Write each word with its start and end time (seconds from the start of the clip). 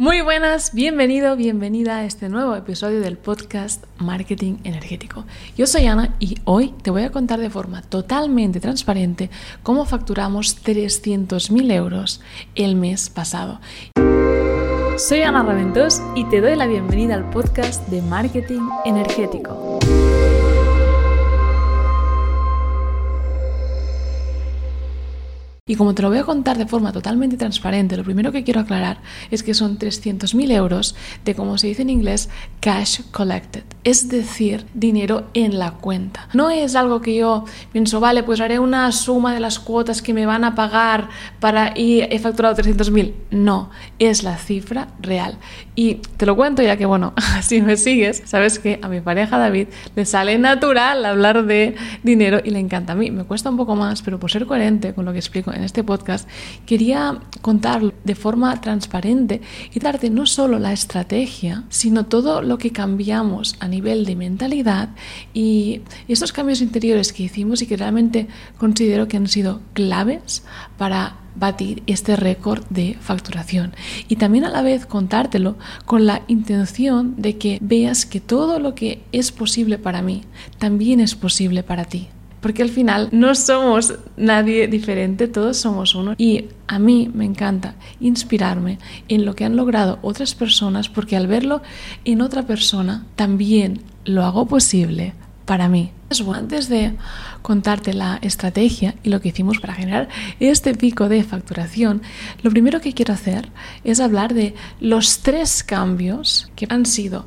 Muy 0.00 0.20
buenas, 0.20 0.74
bienvenido, 0.74 1.34
bienvenida 1.34 1.96
a 1.96 2.04
este 2.04 2.28
nuevo 2.28 2.54
episodio 2.54 3.00
del 3.00 3.18
podcast 3.18 3.82
Marketing 3.98 4.58
Energético. 4.62 5.24
Yo 5.56 5.66
soy 5.66 5.88
Ana 5.88 6.14
y 6.20 6.36
hoy 6.44 6.72
te 6.82 6.92
voy 6.92 7.02
a 7.02 7.10
contar 7.10 7.40
de 7.40 7.50
forma 7.50 7.82
totalmente 7.82 8.60
transparente 8.60 9.28
cómo 9.64 9.86
facturamos 9.86 10.64
300.000 10.64 11.72
euros 11.72 12.20
el 12.54 12.76
mes 12.76 13.10
pasado. 13.10 13.60
Soy 14.98 15.22
Ana 15.22 15.42
Raventós 15.42 16.00
y 16.14 16.24
te 16.26 16.40
doy 16.40 16.54
la 16.54 16.68
bienvenida 16.68 17.16
al 17.16 17.28
podcast 17.30 17.88
de 17.88 18.00
Marketing 18.00 18.68
Energético. 18.84 19.80
Y 25.68 25.76
como 25.76 25.94
te 25.94 26.02
lo 26.02 26.08
voy 26.08 26.18
a 26.18 26.24
contar 26.24 26.58
de 26.58 26.66
forma 26.66 26.92
totalmente 26.92 27.36
transparente, 27.36 27.96
lo 27.96 28.02
primero 28.02 28.32
que 28.32 28.42
quiero 28.42 28.60
aclarar 28.60 28.98
es 29.30 29.42
que 29.42 29.52
son 29.54 29.78
300.000 29.78 30.50
euros 30.50 30.96
de, 31.24 31.34
como 31.34 31.58
se 31.58 31.68
dice 31.68 31.82
en 31.82 31.90
inglés, 31.90 32.30
cash 32.60 33.02
collected, 33.12 33.62
es 33.84 34.08
decir, 34.08 34.64
dinero 34.72 35.28
en 35.34 35.58
la 35.58 35.72
cuenta. 35.72 36.28
No 36.32 36.48
es 36.48 36.74
algo 36.74 37.02
que 37.02 37.14
yo 37.16 37.44
pienso, 37.70 38.00
vale, 38.00 38.22
pues 38.22 38.40
haré 38.40 38.58
una 38.58 38.90
suma 38.92 39.34
de 39.34 39.40
las 39.40 39.58
cuotas 39.58 40.00
que 40.00 40.14
me 40.14 40.24
van 40.24 40.42
a 40.44 40.54
pagar 40.54 41.10
para 41.38 41.78
y 41.78 42.00
he 42.00 42.18
facturado 42.18 42.56
300.000. 42.56 43.12
No, 43.30 43.68
es 43.98 44.22
la 44.22 44.38
cifra 44.38 44.88
real. 45.00 45.36
Y 45.74 45.96
te 46.16 46.24
lo 46.24 46.34
cuento 46.34 46.62
ya 46.62 46.78
que, 46.78 46.86
bueno, 46.86 47.12
si 47.42 47.60
me 47.60 47.76
sigues, 47.76 48.22
sabes 48.24 48.58
que 48.58 48.78
a 48.80 48.88
mi 48.88 49.02
pareja 49.02 49.36
David 49.36 49.68
le 49.94 50.06
sale 50.06 50.38
natural 50.38 51.04
hablar 51.04 51.44
de 51.44 51.76
dinero 52.02 52.40
y 52.42 52.50
le 52.50 52.58
encanta. 52.58 52.94
A 52.94 52.96
mí 52.96 53.10
me 53.10 53.24
cuesta 53.24 53.50
un 53.50 53.58
poco 53.58 53.76
más, 53.76 54.00
pero 54.00 54.18
por 54.18 54.30
ser 54.30 54.46
coherente 54.46 54.94
con 54.94 55.04
lo 55.04 55.12
que 55.12 55.18
explico 55.18 55.52
en 55.58 55.64
este 55.64 55.84
podcast, 55.84 56.28
quería 56.66 57.20
contar 57.42 57.94
de 58.04 58.14
forma 58.14 58.60
transparente 58.60 59.42
y 59.72 59.80
darte 59.80 60.10
no 60.10 60.26
solo 60.26 60.58
la 60.58 60.72
estrategia, 60.72 61.64
sino 61.68 62.06
todo 62.06 62.42
lo 62.42 62.58
que 62.58 62.72
cambiamos 62.72 63.56
a 63.60 63.68
nivel 63.68 64.04
de 64.04 64.16
mentalidad 64.16 64.90
y 65.34 65.82
estos 66.08 66.32
cambios 66.32 66.60
interiores 66.60 67.12
que 67.12 67.24
hicimos 67.24 67.62
y 67.62 67.66
que 67.66 67.76
realmente 67.76 68.28
considero 68.58 69.08
que 69.08 69.16
han 69.16 69.28
sido 69.28 69.60
claves 69.74 70.42
para 70.76 71.18
batir 71.34 71.82
este 71.86 72.16
récord 72.16 72.64
de 72.68 72.96
facturación. 73.00 73.72
Y 74.08 74.16
también 74.16 74.44
a 74.44 74.50
la 74.50 74.62
vez 74.62 74.86
contártelo 74.86 75.56
con 75.84 76.06
la 76.06 76.22
intención 76.26 77.14
de 77.16 77.38
que 77.38 77.58
veas 77.60 78.06
que 78.06 78.20
todo 78.20 78.58
lo 78.58 78.74
que 78.74 79.02
es 79.12 79.30
posible 79.30 79.78
para 79.78 80.02
mí 80.02 80.22
también 80.58 81.00
es 81.00 81.14
posible 81.14 81.62
para 81.62 81.84
ti 81.84 82.08
porque 82.40 82.62
al 82.62 82.70
final 82.70 83.08
no 83.12 83.34
somos 83.34 83.94
nadie 84.16 84.68
diferente, 84.68 85.28
todos 85.28 85.56
somos 85.56 85.94
uno. 85.94 86.14
Y 86.18 86.46
a 86.66 86.78
mí 86.78 87.10
me 87.12 87.24
encanta 87.24 87.74
inspirarme 88.00 88.78
en 89.08 89.24
lo 89.24 89.34
que 89.34 89.44
han 89.44 89.56
logrado 89.56 89.98
otras 90.02 90.34
personas, 90.34 90.88
porque 90.88 91.16
al 91.16 91.26
verlo 91.26 91.62
en 92.04 92.20
otra 92.20 92.44
persona, 92.44 93.06
también 93.16 93.82
lo 94.04 94.24
hago 94.24 94.46
posible 94.46 95.14
para 95.44 95.68
mí. 95.68 95.92
Antes 96.34 96.68
de 96.70 96.94
contarte 97.42 97.92
la 97.92 98.18
estrategia 98.22 98.94
y 99.02 99.10
lo 99.10 99.20
que 99.20 99.28
hicimos 99.28 99.58
para 99.60 99.74
generar 99.74 100.08
este 100.40 100.74
pico 100.74 101.08
de 101.08 101.22
facturación, 101.22 102.00
lo 102.42 102.50
primero 102.50 102.80
que 102.80 102.94
quiero 102.94 103.12
hacer 103.12 103.50
es 103.84 104.00
hablar 104.00 104.32
de 104.32 104.54
los 104.80 105.18
tres 105.20 105.62
cambios 105.62 106.50
que 106.56 106.66
han 106.70 106.86
sido 106.86 107.26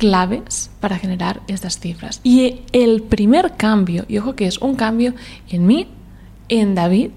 claves 0.00 0.70
para 0.80 0.96
generar 0.96 1.42
estas 1.46 1.78
cifras. 1.78 2.20
Y 2.24 2.62
el 2.72 3.02
primer 3.02 3.58
cambio, 3.58 4.06
y 4.08 4.16
ojo 4.16 4.34
que 4.34 4.46
es 4.46 4.56
un 4.56 4.74
cambio 4.74 5.12
en 5.50 5.66
mí, 5.66 5.88
en 6.48 6.74
David 6.74 7.10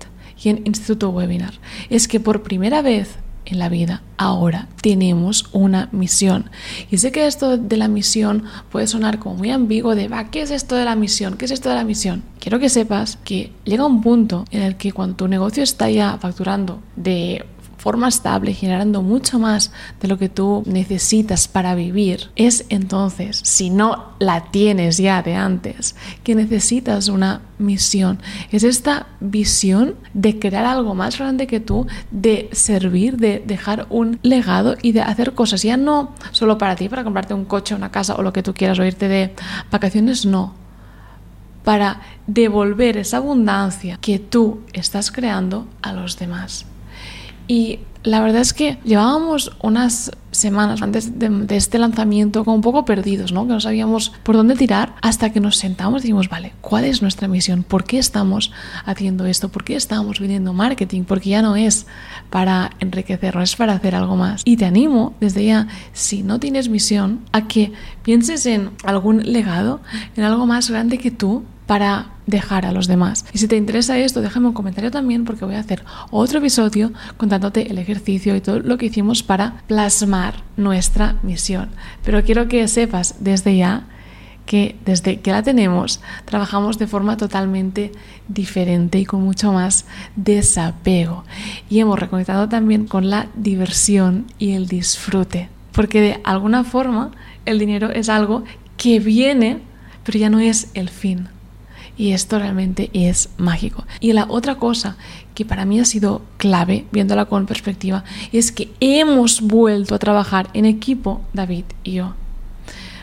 y 0.43 0.49
en 0.49 0.63
Instituto 0.65 1.09
Webinar, 1.09 1.53
es 1.89 2.09
que 2.09 2.19
por 2.19 2.43
primera 2.43 2.81
vez 2.81 3.15
en 3.45 3.59
la 3.59 3.69
vida 3.69 4.01
ahora 4.17 4.67
tenemos 4.81 5.45
una 5.53 5.87
misión. 5.93 6.49
Y 6.91 6.97
sé 6.97 7.13
que 7.13 7.25
esto 7.25 7.57
de 7.57 7.77
la 7.77 7.87
misión 7.87 8.43
puede 8.69 8.87
sonar 8.87 9.17
como 9.17 9.35
muy 9.35 9.51
ambiguo 9.51 9.95
de, 9.95 10.09
va, 10.09 10.29
¿qué 10.29 10.41
es 10.41 10.51
esto 10.51 10.75
de 10.75 10.83
la 10.83 10.97
misión? 10.97 11.37
¿Qué 11.37 11.45
es 11.45 11.51
esto 11.51 11.69
de 11.69 11.75
la 11.75 11.85
misión? 11.85 12.21
Quiero 12.41 12.59
que 12.59 12.67
sepas 12.67 13.17
que 13.23 13.53
llega 13.63 13.85
un 13.85 14.01
punto 14.01 14.43
en 14.51 14.61
el 14.61 14.75
que 14.75 14.91
cuando 14.91 15.15
tu 15.15 15.29
negocio 15.29 15.63
está 15.63 15.89
ya 15.89 16.17
facturando 16.17 16.81
de 16.97 17.45
forma 17.83 18.07
estable, 18.07 18.53
generando 18.53 19.01
mucho 19.01 19.39
más 19.39 19.73
de 19.99 20.07
lo 20.07 20.17
que 20.17 20.29
tú 20.29 20.63
necesitas 20.65 21.49
para 21.49 21.75
vivir, 21.75 22.29
es 22.37 22.63
entonces, 22.69 23.41
si 23.43 23.69
no 23.69 24.13
la 24.19 24.51
tienes 24.51 24.97
ya 24.99 25.21
de 25.21 25.35
antes, 25.35 25.97
que 26.23 26.33
necesitas 26.33 27.09
una 27.09 27.41
misión. 27.59 28.19
Es 28.51 28.63
esta 28.63 29.07
visión 29.19 29.95
de 30.13 30.39
crear 30.39 30.65
algo 30.65 30.95
más 30.95 31.17
grande 31.19 31.45
que 31.45 31.59
tú, 31.59 31.85
de 32.09 32.49
servir, 32.53 33.17
de 33.17 33.43
dejar 33.45 33.85
un 33.89 34.17
legado 34.23 34.77
y 34.81 34.93
de 34.93 35.01
hacer 35.01 35.33
cosas 35.33 35.61
ya 35.61 35.75
no 35.75 36.15
solo 36.31 36.57
para 36.57 36.77
ti, 36.77 36.87
para 36.87 37.03
comprarte 37.03 37.33
un 37.33 37.43
coche, 37.43 37.75
una 37.75 37.91
casa 37.91 38.15
o 38.15 38.21
lo 38.21 38.31
que 38.31 38.43
tú 38.43 38.53
quieras 38.53 38.79
o 38.79 38.85
irte 38.85 39.09
de 39.09 39.35
vacaciones, 39.69 40.25
no 40.25 40.63
para 41.65 42.01
devolver 42.27 42.97
esa 42.97 43.17
abundancia 43.17 43.97
que 44.01 44.19
tú 44.19 44.61
estás 44.73 45.11
creando 45.11 45.65
a 45.81 45.93
los 45.93 46.19
demás. 46.19 46.65
Y 47.47 47.79
la 48.03 48.21
verdad 48.21 48.41
es 48.41 48.53
que 48.53 48.77
llevábamos 48.83 49.51
unas 49.61 50.11
semanas 50.31 50.81
antes 50.81 51.19
de, 51.19 51.45
este 51.55 51.77
lanzamiento 51.77 52.43
como 52.43 52.55
un 52.55 52.61
poco 52.61 52.85
perdidos, 52.85 53.31
¿no? 53.31 53.47
Que 53.47 53.53
no 53.53 53.61
sabíamos 53.61 54.11
por 54.23 54.35
dónde 54.35 54.55
tirar 54.55 54.95
hasta 55.01 55.31
que 55.31 55.39
nos 55.39 55.57
sentamos 55.57 56.01
y 56.01 56.03
dijimos, 56.03 56.27
vale, 56.27 56.53
¿cuál 56.59 56.85
es 56.85 57.01
nuestra 57.01 57.27
misión? 57.27 57.63
¿Por 57.63 57.85
qué 57.85 57.99
estamos 57.99 58.51
haciendo 58.85 59.25
esto? 59.25 59.49
¿Por 59.49 59.63
qué 59.63 59.75
estamos 59.75 60.19
vendiendo 60.19 60.53
marketing? 60.53 61.03
Porque 61.03 61.29
ya 61.29 61.41
no 61.41 61.55
es 61.55 61.85
para 62.29 62.71
enriquecernos, 62.79 63.51
es 63.51 63.55
para 63.55 63.73
hacer 63.73 63.95
algo 63.95 64.15
más. 64.15 64.41
Y 64.43 64.57
te 64.57 64.65
animo 64.65 65.13
desde 65.21 65.45
ya, 65.45 65.67
si 65.93 66.23
no 66.23 66.39
tienes 66.39 66.67
misión, 66.67 67.21
a 67.31 67.47
que 67.47 67.71
pienses 68.01 68.45
en 68.45 68.71
algún 68.83 69.31
legado, 69.31 69.81
en 70.17 70.23
algo 70.23 70.45
más 70.45 70.69
grande 70.69 70.97
que 70.97 71.11
tú 71.11 71.43
para 71.73 72.05
dejar 72.27 72.67
a 72.67 72.71
los 72.71 72.85
demás. 72.85 73.25
Y 73.33 73.39
si 73.39 73.47
te 73.47 73.57
interesa 73.57 73.97
esto, 73.97 74.21
déjame 74.21 74.49
un 74.49 74.53
comentario 74.53 74.91
también 74.91 75.25
porque 75.25 75.43
voy 75.43 75.55
a 75.55 75.59
hacer 75.59 75.83
otro 76.11 76.37
episodio 76.37 76.93
contándote 77.17 77.71
el 77.71 77.79
ejercicio 77.79 78.35
y 78.35 78.41
todo 78.41 78.59
lo 78.59 78.77
que 78.77 78.85
hicimos 78.85 79.23
para 79.23 79.63
plasmar 79.65 80.43
nuestra 80.55 81.15
misión. 81.23 81.69
Pero 82.05 82.23
quiero 82.23 82.47
que 82.47 82.67
sepas 82.67 83.15
desde 83.21 83.57
ya 83.57 83.87
que 84.45 84.75
desde 84.85 85.19
que 85.21 85.31
la 85.31 85.41
tenemos 85.41 85.99
trabajamos 86.25 86.77
de 86.77 86.85
forma 86.85 87.17
totalmente 87.17 87.91
diferente 88.27 88.99
y 88.99 89.05
con 89.05 89.23
mucho 89.23 89.51
más 89.51 89.87
desapego. 90.15 91.23
Y 91.71 91.79
hemos 91.79 91.97
reconectado 91.97 92.49
también 92.49 92.85
con 92.85 93.09
la 93.09 93.29
diversión 93.33 94.27
y 94.37 94.51
el 94.51 94.67
disfrute. 94.67 95.49
Porque 95.71 96.01
de 96.01 96.21
alguna 96.23 96.65
forma 96.65 97.09
el 97.47 97.57
dinero 97.57 97.89
es 97.89 98.09
algo 98.09 98.43
que 98.77 98.99
viene, 98.99 99.61
pero 100.03 100.19
ya 100.19 100.29
no 100.29 100.37
es 100.37 100.69
el 100.75 100.89
fin. 100.89 101.32
Y 101.97 102.11
esto 102.11 102.39
realmente 102.39 102.89
es 102.93 103.29
mágico. 103.37 103.85
Y 103.99 104.13
la 104.13 104.25
otra 104.27 104.55
cosa 104.55 104.97
que 105.35 105.45
para 105.45 105.65
mí 105.65 105.79
ha 105.79 105.85
sido 105.85 106.21
clave, 106.37 106.85
viéndola 106.91 107.25
con 107.25 107.45
perspectiva, 107.45 108.03
es 108.31 108.51
que 108.51 108.71
hemos 108.79 109.41
vuelto 109.41 109.95
a 109.95 109.99
trabajar 109.99 110.49
en 110.53 110.65
equipo, 110.65 111.21
David 111.33 111.65
y 111.83 111.93
yo. 111.93 112.13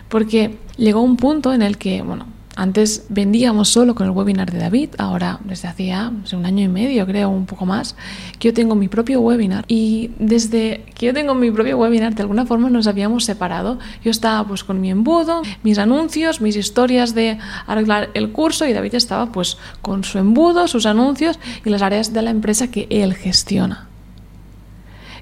Porque 0.09 0.59
llegó 0.77 1.03
un 1.03 1.17
punto 1.17 1.53
en 1.53 1.63
el 1.63 1.79
que, 1.79 2.03
bueno, 2.03 2.27
antes 2.61 3.07
vendíamos 3.09 3.71
solo 3.71 3.95
con 3.95 4.07
el 4.07 4.13
webinar 4.13 4.51
de 4.53 4.59
David, 4.59 4.91
ahora 4.99 5.41
desde 5.45 5.67
hacía 5.67 6.13
un 6.33 6.45
año 6.45 6.63
y 6.63 6.69
medio, 6.69 7.07
creo, 7.07 7.31
un 7.31 7.47
poco 7.47 7.65
más, 7.65 7.97
que 8.39 8.49
yo 8.49 8.55
tengo 8.55 8.75
mi 8.75 8.87
propio 8.87 9.21
webinar 9.21 9.65
y 9.67 10.11
desde 10.19 10.85
que 10.95 11.07
yo 11.07 11.15
tengo 11.15 11.35
mi 11.35 11.51
propio 11.51 11.79
webinar, 11.79 12.15
de 12.15 12.21
alguna 12.21 12.45
forma 12.45 12.69
nos 12.69 12.87
habíamos 12.87 13.25
separado. 13.25 13.79
Yo 14.05 14.11
estaba 14.11 14.47
pues 14.47 14.63
con 14.63 14.79
mi 14.79 14.91
embudo, 14.91 15.41
mis 15.63 15.79
anuncios, 15.79 16.43
mis 16.43 16.55
historias 16.55 17.15
de 17.15 17.39
arreglar 17.67 18.11
el 18.13 18.31
curso 18.31 18.67
y 18.67 18.75
David 18.75 18.95
estaba 18.95 19.33
pues 19.33 19.57
con 19.81 20.05
su 20.05 20.19
embudo, 20.19 20.69
sus 20.69 20.85
anuncios 20.85 21.39
y 21.65 21.71
las 21.71 21.81
áreas 21.81 22.13
de 22.13 22.21
la 22.21 22.31
empresa 22.31 22.71
que 22.71 22.87
él 22.91 23.15
gestiona 23.15 23.90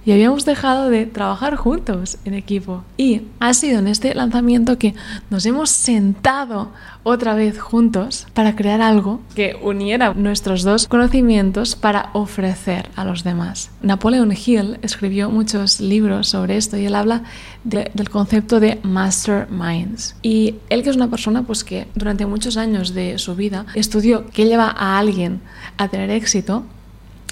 y 0.04 0.12
habíamos 0.12 0.44
dejado 0.44 0.90
de 0.90 1.06
trabajar 1.06 1.56
juntos 1.56 2.18
en 2.24 2.34
equipo. 2.34 2.84
Y 2.96 3.22
ha 3.40 3.54
sido 3.54 3.78
en 3.78 3.88
este 3.88 4.14
lanzamiento 4.14 4.78
que 4.78 4.94
nos 5.30 5.46
hemos 5.46 5.70
sentado 5.70 6.72
otra 7.02 7.34
vez 7.34 7.58
juntos 7.58 8.26
para 8.34 8.54
crear 8.54 8.80
algo 8.80 9.20
que 9.34 9.56
uniera 9.62 10.14
nuestros 10.14 10.62
dos 10.62 10.86
conocimientos 10.86 11.76
para 11.76 12.10
ofrecer 12.12 12.90
a 12.96 13.04
los 13.04 13.24
demás. 13.24 13.70
Napoleon 13.82 14.32
Hill 14.32 14.78
escribió 14.82 15.30
muchos 15.30 15.80
libros 15.80 16.28
sobre 16.28 16.56
esto 16.56 16.76
y 16.76 16.86
él 16.86 16.94
habla 16.94 17.22
del 17.64 18.10
concepto 18.10 18.60
de 18.60 18.78
masterminds. 18.82 20.16
Y 20.22 20.56
él 20.68 20.82
que 20.82 20.90
es 20.90 20.96
una 20.96 21.08
persona 21.08 21.42
pues 21.42 21.64
que 21.64 21.88
durante 21.94 22.26
muchos 22.26 22.56
años 22.56 22.94
de 22.94 23.18
su 23.18 23.34
vida 23.34 23.66
estudió 23.74 24.26
qué 24.26 24.46
lleva 24.46 24.68
a 24.68 24.98
alguien 24.98 25.40
a 25.76 25.88
tener 25.88 26.10
éxito 26.10 26.64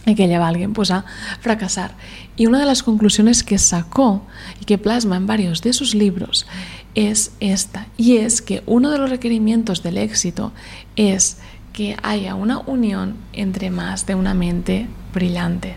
y 0.06 0.14
que 0.14 0.28
lleva 0.28 0.46
a 0.46 0.48
alguien 0.48 0.72
pues 0.72 0.90
a 0.90 1.04
fracasar. 1.40 1.92
Y 2.36 2.46
una 2.46 2.60
de 2.60 2.66
las 2.66 2.82
conclusiones 2.82 3.42
que 3.42 3.58
sacó 3.58 4.24
y 4.60 4.64
que 4.64 4.78
plasma 4.78 5.16
en 5.16 5.26
varios 5.26 5.62
de 5.62 5.72
sus 5.72 5.94
libros 5.94 6.46
es 6.94 7.32
esta, 7.40 7.88
y 7.98 8.16
es 8.16 8.40
que 8.40 8.62
uno 8.64 8.90
de 8.90 8.96
los 8.96 9.10
requerimientos 9.10 9.82
del 9.82 9.98
éxito 9.98 10.52
es 10.94 11.38
que 11.74 11.94
haya 12.02 12.34
una 12.34 12.60
unión 12.60 13.16
entre 13.34 13.70
más 13.70 14.06
de 14.06 14.14
una 14.14 14.32
mente 14.32 14.86
brillante. 15.12 15.76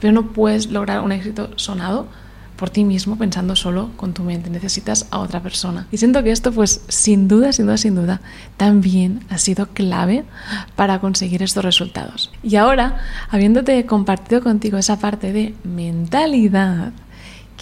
Pero 0.00 0.12
no 0.12 0.32
puedes 0.32 0.66
lograr 0.66 1.00
un 1.00 1.12
éxito 1.12 1.50
sonado 1.54 2.08
por 2.58 2.70
ti 2.70 2.84
mismo 2.84 3.16
pensando 3.16 3.54
solo 3.54 3.90
con 3.96 4.12
tu 4.12 4.24
mente, 4.24 4.50
necesitas 4.50 5.06
a 5.10 5.20
otra 5.20 5.40
persona. 5.40 5.86
Y 5.92 5.98
siento 5.98 6.22
que 6.24 6.32
esto 6.32 6.52
pues 6.52 6.82
sin 6.88 7.28
duda, 7.28 7.52
sin 7.52 7.66
duda, 7.66 7.76
sin 7.78 7.94
duda, 7.94 8.20
también 8.56 9.20
ha 9.30 9.38
sido 9.38 9.68
clave 9.68 10.24
para 10.74 10.98
conseguir 10.98 11.42
estos 11.42 11.64
resultados. 11.64 12.32
Y 12.42 12.56
ahora, 12.56 12.98
habiéndote 13.30 13.86
compartido 13.86 14.42
contigo 14.42 14.76
esa 14.76 14.98
parte 14.98 15.32
de 15.32 15.54
mentalidad, 15.62 16.92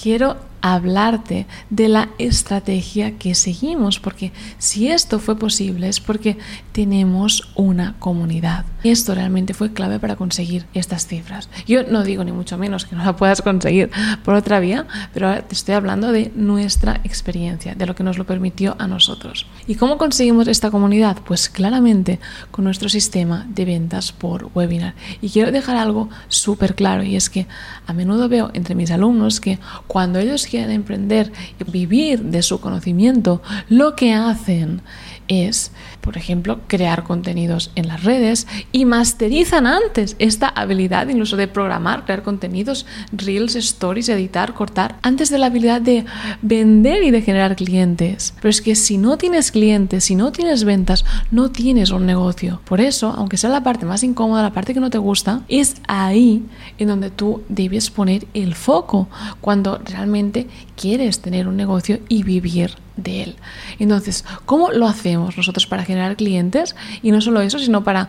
quiero 0.00 0.38
hablarte 0.74 1.46
de 1.70 1.88
la 1.88 2.08
estrategia 2.18 3.18
que 3.18 3.34
seguimos, 3.34 4.00
porque 4.00 4.32
si 4.58 4.88
esto 4.88 5.18
fue 5.18 5.38
posible 5.38 5.88
es 5.88 6.00
porque 6.00 6.38
tenemos 6.72 7.48
una 7.54 7.94
comunidad. 7.98 8.64
Esto 8.82 9.14
realmente 9.14 9.54
fue 9.54 9.72
clave 9.72 9.98
para 9.98 10.16
conseguir 10.16 10.66
estas 10.74 11.06
cifras. 11.06 11.48
Yo 11.66 11.82
no 11.84 12.04
digo 12.04 12.22
ni 12.24 12.32
mucho 12.32 12.58
menos 12.58 12.84
que 12.84 12.96
no 12.96 13.04
la 13.04 13.16
puedas 13.16 13.42
conseguir 13.42 13.90
por 14.24 14.34
otra 14.34 14.60
vía, 14.60 14.86
pero 15.12 15.28
ahora 15.28 15.42
te 15.42 15.54
estoy 15.54 15.74
hablando 15.74 16.12
de 16.12 16.32
nuestra 16.34 17.00
experiencia, 17.04 17.74
de 17.74 17.86
lo 17.86 17.94
que 17.94 18.04
nos 18.04 18.18
lo 18.18 18.26
permitió 18.26 18.76
a 18.78 18.86
nosotros. 18.86 19.46
¿Y 19.66 19.74
cómo 19.74 19.98
conseguimos 19.98 20.48
esta 20.48 20.70
comunidad? 20.70 21.18
Pues 21.24 21.48
claramente 21.48 22.20
con 22.50 22.64
nuestro 22.64 22.88
sistema 22.88 23.46
de 23.48 23.64
ventas 23.64 24.12
por 24.12 24.50
webinar. 24.54 24.94
Y 25.20 25.30
quiero 25.30 25.52
dejar 25.52 25.76
algo 25.76 26.08
súper 26.28 26.74
claro 26.74 27.02
y 27.02 27.16
es 27.16 27.30
que 27.30 27.46
a 27.86 27.92
menudo 27.92 28.28
veo 28.28 28.50
entre 28.54 28.74
mis 28.74 28.90
alumnos 28.90 29.40
que 29.40 29.58
cuando 29.86 30.18
ellos 30.18 30.46
quieren 30.46 30.55
emprender 30.64 31.32
y 31.60 31.70
vivir 31.70 32.20
de 32.22 32.42
su 32.42 32.60
conocimiento, 32.60 33.42
lo 33.68 33.94
que 33.96 34.14
hacen 34.14 34.80
es, 35.28 35.72
por 36.00 36.16
ejemplo, 36.16 36.60
crear 36.66 37.04
contenidos 37.04 37.70
en 37.74 37.88
las 37.88 38.04
redes 38.04 38.46
y 38.72 38.84
masterizan 38.84 39.66
antes 39.66 40.16
esta 40.18 40.48
habilidad 40.48 41.08
incluso 41.08 41.36
de 41.36 41.48
programar, 41.48 42.04
crear 42.04 42.22
contenidos, 42.22 42.86
reels, 43.12 43.56
stories, 43.56 44.08
editar, 44.08 44.54
cortar, 44.54 44.98
antes 45.02 45.30
de 45.30 45.38
la 45.38 45.46
habilidad 45.46 45.80
de 45.80 46.04
vender 46.42 47.02
y 47.02 47.10
de 47.10 47.22
generar 47.22 47.56
clientes. 47.56 48.34
Pero 48.36 48.50
es 48.50 48.60
que 48.60 48.74
si 48.74 48.98
no 48.98 49.18
tienes 49.18 49.50
clientes, 49.50 50.04
si 50.04 50.14
no 50.14 50.32
tienes 50.32 50.64
ventas, 50.64 51.04
no 51.30 51.50
tienes 51.50 51.90
un 51.90 52.06
negocio. 52.06 52.60
Por 52.64 52.80
eso, 52.80 53.12
aunque 53.16 53.36
sea 53.36 53.50
la 53.50 53.62
parte 53.62 53.86
más 53.86 54.02
incómoda, 54.02 54.42
la 54.42 54.52
parte 54.52 54.74
que 54.74 54.80
no 54.80 54.90
te 54.90 54.98
gusta, 54.98 55.42
es 55.48 55.76
ahí 55.88 56.44
en 56.78 56.88
donde 56.88 57.10
tú 57.10 57.42
debes 57.48 57.90
poner 57.90 58.26
el 58.34 58.54
foco 58.54 59.08
cuando 59.40 59.78
realmente 59.78 60.46
quieres 60.76 61.20
tener 61.20 61.48
un 61.48 61.56
negocio 61.56 61.98
y 62.08 62.22
vivir 62.22 62.85
de 62.96 63.22
él. 63.22 63.36
Entonces, 63.78 64.24
¿cómo 64.44 64.70
lo 64.70 64.86
hacemos 64.86 65.36
nosotros 65.36 65.66
para 65.66 65.84
generar 65.84 66.16
clientes? 66.16 66.74
Y 67.02 67.10
no 67.10 67.20
solo 67.20 67.40
eso, 67.40 67.58
sino 67.58 67.84
para 67.84 68.08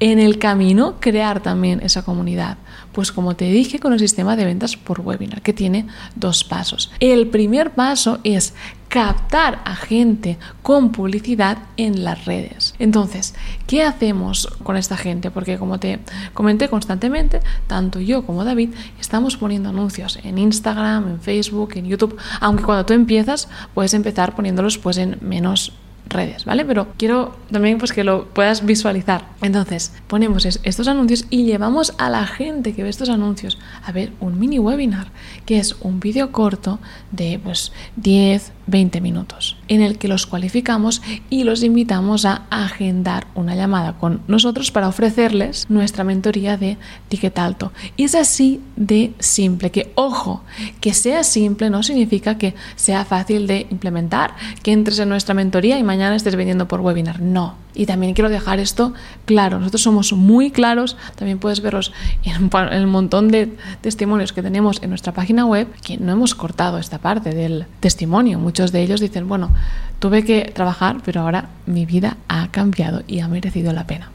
en 0.00 0.18
el 0.18 0.38
camino 0.38 0.96
crear 0.98 1.40
también 1.40 1.80
esa 1.82 2.02
comunidad. 2.02 2.56
Pues 2.92 3.12
como 3.12 3.36
te 3.36 3.44
dije 3.44 3.78
con 3.78 3.92
el 3.92 3.98
sistema 4.00 4.34
de 4.34 4.46
ventas 4.46 4.76
por 4.76 5.00
webinar, 5.00 5.42
que 5.42 5.52
tiene 5.52 5.86
dos 6.16 6.42
pasos. 6.42 6.90
El 6.98 7.28
primer 7.28 7.72
paso 7.72 8.18
es 8.24 8.54
captar 8.88 9.62
a 9.64 9.76
gente 9.76 10.36
con 10.62 10.90
publicidad 10.90 11.58
en 11.76 12.02
las 12.02 12.24
redes. 12.24 12.74
Entonces, 12.80 13.34
¿qué 13.68 13.84
hacemos 13.84 14.48
con 14.64 14.76
esta 14.76 14.96
gente? 14.96 15.30
Porque 15.30 15.58
como 15.58 15.78
te 15.78 16.00
comenté 16.34 16.68
constantemente, 16.68 17.40
tanto 17.68 18.00
yo 18.00 18.26
como 18.26 18.44
David 18.44 18.70
estamos 18.98 19.36
poniendo 19.36 19.68
anuncios 19.68 20.18
en 20.24 20.38
Instagram, 20.38 21.08
en 21.08 21.20
Facebook, 21.20 21.74
en 21.76 21.86
YouTube, 21.86 22.16
aunque 22.40 22.64
cuando 22.64 22.84
tú 22.84 22.92
empiezas 22.94 23.48
puedes 23.74 23.94
empezar 23.94 24.34
poniéndolos 24.34 24.78
pues 24.78 24.98
en 24.98 25.18
menos 25.20 25.72
redes, 26.08 26.44
¿vale? 26.44 26.64
Pero 26.64 26.88
quiero 26.96 27.36
también 27.50 27.78
pues 27.78 27.92
que 27.92 28.04
lo 28.04 28.26
puedas 28.26 28.64
visualizar. 28.64 29.28
Entonces, 29.42 29.92
ponemos 30.06 30.44
estos 30.44 30.88
anuncios 30.88 31.24
y 31.30 31.44
llevamos 31.44 31.94
a 31.98 32.10
la 32.10 32.26
gente 32.26 32.74
que 32.74 32.82
ve 32.82 32.88
estos 32.88 33.08
anuncios 33.08 33.58
a 33.84 33.92
ver 33.92 34.12
un 34.20 34.38
mini 34.38 34.58
webinar, 34.58 35.12
que 35.46 35.58
es 35.58 35.76
un 35.80 36.00
vídeo 36.00 36.32
corto 36.32 36.80
de 37.12 37.40
pues 37.42 37.72
10, 37.96 38.52
20 38.70 39.00
minutos, 39.00 39.56
en 39.68 39.82
el 39.82 39.98
que 39.98 40.08
los 40.08 40.26
cualificamos 40.26 41.02
y 41.28 41.44
los 41.44 41.62
invitamos 41.62 42.24
a 42.24 42.42
agendar 42.50 43.26
una 43.34 43.54
llamada 43.54 43.98
con 43.98 44.22
nosotros 44.28 44.70
para 44.70 44.88
ofrecerles 44.88 45.66
nuestra 45.68 46.04
mentoría 46.04 46.56
de 46.56 46.78
ticket 47.08 47.38
alto. 47.38 47.72
Y 47.96 48.04
es 48.04 48.14
así 48.14 48.60
de 48.76 49.12
simple, 49.18 49.70
que 49.70 49.92
ojo, 49.94 50.42
que 50.80 50.94
sea 50.94 51.24
simple 51.24 51.70
no 51.70 51.82
significa 51.82 52.38
que 52.38 52.54
sea 52.76 53.04
fácil 53.04 53.46
de 53.46 53.66
implementar, 53.70 54.34
que 54.62 54.72
entres 54.72 54.98
en 54.98 55.08
nuestra 55.08 55.34
mentoría 55.34 55.78
y 55.78 55.82
mañana 55.82 56.16
estés 56.16 56.36
vendiendo 56.36 56.68
por 56.68 56.80
webinar. 56.80 57.20
No, 57.20 57.56
y 57.74 57.86
también 57.86 58.14
quiero 58.14 58.28
dejar 58.28 58.58
esto 58.60 58.94
claro, 59.24 59.58
nosotros 59.58 59.82
somos 59.82 60.12
muy 60.12 60.50
claros, 60.50 60.96
también 61.16 61.38
puedes 61.38 61.60
verlos 61.60 61.92
en 62.24 62.50
el 62.72 62.86
montón 62.86 63.28
de 63.28 63.56
testimonios 63.80 64.32
que 64.32 64.42
tenemos 64.42 64.82
en 64.82 64.90
nuestra 64.90 65.12
página 65.12 65.46
web, 65.46 65.68
que 65.82 65.96
no 65.96 66.12
hemos 66.12 66.34
cortado 66.34 66.78
esta 66.78 66.98
parte 66.98 67.34
del 67.34 67.66
testimonio. 67.80 68.38
Muchos 68.38 68.72
de 68.72 68.82
ellos 68.82 69.00
dicen, 69.00 69.28
bueno, 69.28 69.50
tuve 69.98 70.24
que 70.24 70.50
trabajar, 70.54 70.98
pero 71.04 71.22
ahora 71.22 71.48
mi 71.66 71.86
vida 71.86 72.16
ha 72.28 72.48
cambiado 72.48 73.02
y 73.06 73.20
ha 73.20 73.28
merecido 73.28 73.72
la 73.72 73.86
pena. 73.86 74.10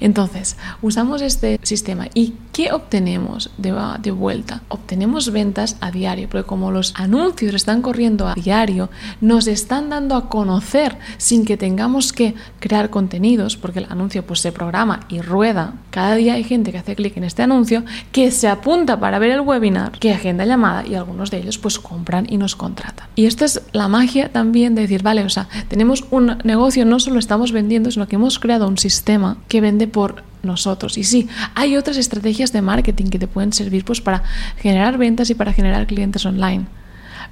Entonces, 0.00 0.56
usamos 0.82 1.22
este 1.22 1.58
sistema 1.62 2.08
y 2.14 2.34
¿qué 2.52 2.72
obtenemos 2.72 3.50
de, 3.58 4.10
vuelta? 4.10 4.62
Obtenemos 4.68 5.30
ventas 5.32 5.76
a 5.80 5.90
diario, 5.90 6.28
porque 6.28 6.46
como 6.46 6.70
los 6.70 6.94
anuncios 6.96 7.54
están 7.54 7.82
corriendo 7.82 8.28
a 8.28 8.34
diario, 8.34 8.90
nos 9.20 9.46
están 9.46 9.90
dando 9.90 10.16
a 10.16 10.28
conocer 10.28 10.98
sin 11.18 11.44
que 11.44 11.56
tengamos 11.56 12.12
que 12.12 12.34
crear 12.60 12.90
contenidos, 12.90 13.56
porque 13.56 13.80
el 13.80 13.86
anuncio 13.90 14.26
pues 14.26 14.40
se 14.40 14.52
programa 14.52 15.00
y 15.08 15.20
rueda. 15.20 15.74
Cada 15.96 16.14
día 16.14 16.34
hay 16.34 16.44
gente 16.44 16.72
que 16.72 16.76
hace 16.76 16.94
clic 16.94 17.16
en 17.16 17.24
este 17.24 17.42
anuncio, 17.42 17.82
que 18.12 18.30
se 18.30 18.48
apunta 18.48 19.00
para 19.00 19.18
ver 19.18 19.30
el 19.30 19.40
webinar, 19.40 19.92
que 19.92 20.12
agenda 20.12 20.44
llamada 20.44 20.86
y 20.86 20.94
algunos 20.94 21.30
de 21.30 21.38
ellos 21.38 21.56
pues 21.56 21.78
compran 21.78 22.26
y 22.28 22.36
nos 22.36 22.54
contratan. 22.54 23.08
Y 23.14 23.24
esto 23.24 23.46
es 23.46 23.62
la 23.72 23.88
magia 23.88 24.30
también 24.30 24.74
de 24.74 24.82
decir, 24.82 25.02
vale, 25.02 25.24
o 25.24 25.30
sea, 25.30 25.48
tenemos 25.68 26.04
un 26.10 26.36
negocio, 26.44 26.84
no 26.84 27.00
solo 27.00 27.18
estamos 27.18 27.50
vendiendo, 27.50 27.90
sino 27.90 28.06
que 28.08 28.16
hemos 28.16 28.38
creado 28.38 28.68
un 28.68 28.76
sistema 28.76 29.38
que 29.48 29.62
vende 29.62 29.88
por 29.88 30.22
nosotros. 30.42 30.98
Y 30.98 31.04
sí, 31.04 31.28
hay 31.54 31.78
otras 31.78 31.96
estrategias 31.96 32.52
de 32.52 32.60
marketing 32.60 33.06
que 33.06 33.18
te 33.18 33.26
pueden 33.26 33.54
servir 33.54 33.86
pues 33.86 34.02
para 34.02 34.22
generar 34.58 34.98
ventas 34.98 35.30
y 35.30 35.34
para 35.34 35.54
generar 35.54 35.86
clientes 35.86 36.26
online. 36.26 36.66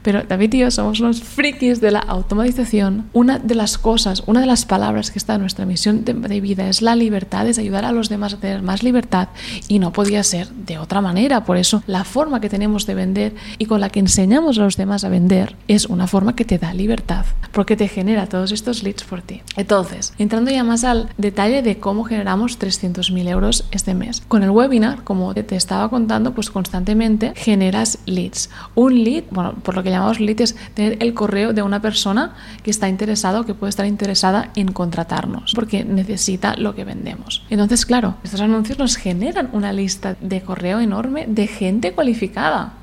Pero 0.04 0.22
David 0.22 0.52
y 0.52 0.58
yo 0.58 0.70
somos 0.70 1.00
unos 1.00 1.22
frikis 1.22 1.80
de 1.80 1.90
la 1.90 1.98
automatización. 1.98 3.08
Una 3.14 3.38
de 3.38 3.54
las 3.54 3.78
cosas, 3.78 4.22
una 4.26 4.40
de 4.40 4.46
las 4.46 4.66
palabras 4.66 5.10
que 5.10 5.18
está 5.18 5.36
en 5.36 5.40
nuestra 5.40 5.64
misión 5.64 6.04
de, 6.04 6.12
vida 6.40 6.68
es 6.68 6.82
la 6.82 6.94
libertad, 6.94 7.48
es 7.48 7.58
ayudar 7.58 7.86
a 7.86 7.92
los 7.92 8.10
demás 8.10 8.34
a 8.34 8.36
tener 8.36 8.60
más 8.60 8.82
libertad 8.82 9.28
y 9.66 9.78
no 9.78 9.92
podía 9.92 10.22
ser 10.22 10.48
de 10.50 10.76
otra 10.76 11.00
manera. 11.00 11.44
Por 11.44 11.56
eso 11.56 11.82
la 11.86 12.04
forma 12.04 12.42
que 12.42 12.50
tenemos 12.50 12.84
de 12.86 12.94
vender 12.94 13.34
y 13.56 13.64
con 13.64 13.80
la 13.80 13.88
que 13.88 14.00
enseñamos 14.00 14.58
a 14.58 14.62
los 14.62 14.76
demás 14.76 15.04
a 15.04 15.08
vender 15.08 15.56
es 15.68 15.86
una 15.86 16.06
forma 16.06 16.36
que 16.36 16.44
te 16.44 16.58
da 16.58 16.74
libertad, 16.74 17.24
porque 17.52 17.74
te 17.74 17.88
genera 17.88 18.26
todos 18.26 18.52
estos 18.52 18.82
leads 18.82 19.04
por 19.04 19.22
ti. 19.22 19.40
Entonces, 19.56 20.12
entrando 20.18 20.50
ya 20.50 20.64
más 20.64 20.84
al 20.84 21.08
detalle 21.16 21.62
de 21.62 21.78
cómo 21.78 22.04
generamos 22.04 22.58
300.000 22.58 23.26
euros 23.28 23.64
este 23.70 23.94
mes. 23.94 24.22
Con 24.28 24.42
el 24.42 24.50
webinar, 24.50 25.02
como 25.02 25.32
te 25.32 25.56
estaba 25.56 25.88
contando, 25.88 26.34
pues 26.34 26.50
constantemente 26.50 27.32
generas 27.36 27.98
leads. 28.04 28.50
Un 28.74 29.02
lead, 29.02 29.24
bueno, 29.30 29.54
por 29.54 29.74
lo 29.74 29.82
que 29.82 29.93
llamamos 29.94 30.20
lead 30.20 30.40
es 30.40 30.54
tener 30.74 30.96
el 31.00 31.14
correo 31.14 31.52
de 31.52 31.62
una 31.62 31.80
persona 31.80 32.34
que 32.62 32.70
está 32.70 32.88
interesada 32.88 33.40
o 33.40 33.44
que 33.44 33.54
puede 33.54 33.70
estar 33.70 33.86
interesada 33.86 34.50
en 34.56 34.72
contratarnos 34.72 35.52
porque 35.54 35.84
necesita 35.84 36.56
lo 36.56 36.74
que 36.74 36.84
vendemos. 36.84 37.42
Entonces, 37.50 37.86
claro, 37.86 38.16
estos 38.22 38.40
anuncios 38.40 38.78
nos 38.78 38.96
generan 38.96 39.50
una 39.52 39.72
lista 39.72 40.16
de 40.20 40.42
correo 40.42 40.80
enorme 40.80 41.26
de 41.28 41.46
gente 41.46 41.92
cualificada. 41.92 42.74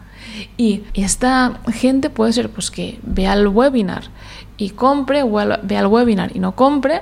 Y 0.57 0.83
esta 0.93 1.59
gente 1.73 2.09
puede 2.09 2.33
ser 2.33 2.49
pues 2.49 2.71
que 2.71 2.99
vea 3.03 3.33
el 3.33 3.47
webinar 3.47 4.03
y 4.57 4.69
compre, 4.69 5.23
o 5.23 5.31
vea 5.31 5.79
el 5.79 5.87
webinar 5.87 6.35
y 6.35 6.39
no 6.39 6.55
compre, 6.55 7.01